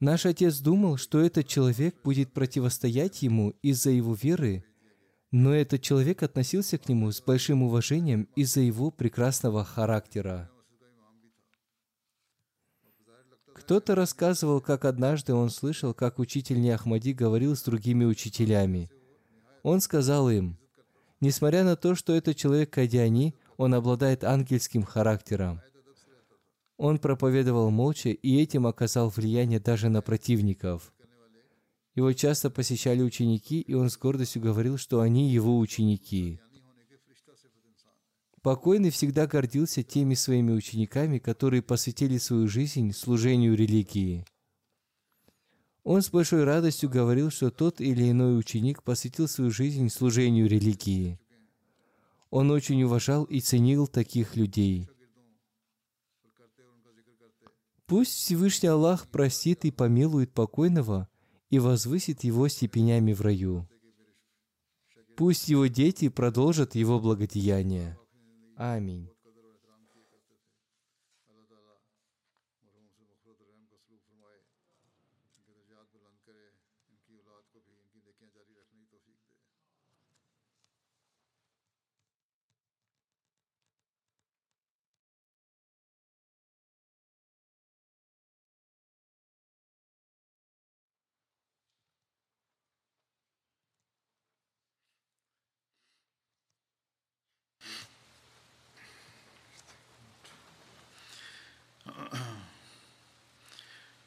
Наш 0.00 0.24
отец 0.24 0.60
думал, 0.60 0.96
что 0.96 1.20
этот 1.20 1.46
человек 1.46 1.96
будет 2.02 2.32
противостоять 2.32 3.20
ему 3.20 3.50
из-за 3.60 3.90
его 3.90 4.14
веры, 4.14 4.64
но 5.30 5.52
этот 5.52 5.82
человек 5.82 6.22
относился 6.22 6.78
к 6.78 6.88
нему 6.88 7.12
с 7.12 7.20
большим 7.20 7.64
уважением 7.64 8.28
из-за 8.34 8.60
его 8.60 8.90
прекрасного 8.90 9.62
характера. 9.62 10.50
Кто-то 13.60 13.94
рассказывал, 13.94 14.62
как 14.62 14.86
однажды 14.86 15.34
он 15.34 15.50
слышал, 15.50 15.92
как 15.92 16.18
учитель 16.18 16.60
Неахмади 16.62 17.12
говорил 17.12 17.54
с 17.54 17.62
другими 17.62 18.06
учителями. 18.06 18.90
Он 19.62 19.82
сказал 19.82 20.30
им, 20.30 20.56
несмотря 21.20 21.62
на 21.62 21.76
то, 21.76 21.94
что 21.94 22.14
этот 22.14 22.36
человек 22.36 22.70
Кадиани, 22.70 23.34
он 23.58 23.74
обладает 23.74 24.24
ангельским 24.24 24.82
характером. 24.82 25.60
Он 26.78 26.98
проповедовал 26.98 27.70
молча 27.70 28.08
и 28.08 28.40
этим 28.40 28.66
оказал 28.66 29.10
влияние 29.10 29.60
даже 29.60 29.90
на 29.90 30.00
противников. 30.00 30.94
Его 31.94 32.14
часто 32.14 32.48
посещали 32.48 33.02
ученики, 33.02 33.60
и 33.60 33.74
он 33.74 33.90
с 33.90 33.98
гордостью 33.98 34.40
говорил, 34.40 34.78
что 34.78 35.00
они 35.00 35.28
его 35.28 35.58
ученики. 35.58 36.40
Покойный 38.42 38.88
всегда 38.88 39.26
гордился 39.26 39.82
теми 39.82 40.14
своими 40.14 40.52
учениками, 40.52 41.18
которые 41.18 41.60
посвятили 41.60 42.16
свою 42.16 42.48
жизнь 42.48 42.92
служению 42.92 43.54
религии. 43.54 44.24
Он 45.84 46.00
с 46.00 46.10
большой 46.10 46.44
радостью 46.44 46.88
говорил, 46.88 47.30
что 47.30 47.50
тот 47.50 47.82
или 47.82 48.10
иной 48.10 48.38
ученик 48.38 48.82
посвятил 48.82 49.28
свою 49.28 49.50
жизнь 49.50 49.90
служению 49.90 50.48
религии. 50.48 51.20
Он 52.30 52.50
очень 52.50 52.82
уважал 52.82 53.24
и 53.24 53.40
ценил 53.40 53.86
таких 53.86 54.36
людей. 54.36 54.88
Пусть 57.86 58.12
Всевышний 58.12 58.68
Аллах 58.68 59.08
простит 59.08 59.64
и 59.64 59.70
помилует 59.70 60.32
покойного 60.32 61.08
и 61.50 61.58
возвысит 61.58 62.24
его 62.24 62.48
степенями 62.48 63.12
в 63.12 63.20
раю. 63.20 63.68
Пусть 65.16 65.48
его 65.48 65.66
дети 65.66 66.08
продолжат 66.08 66.74
его 66.74 67.00
благодеяния. 67.00 67.99
Аминь. 68.60 69.08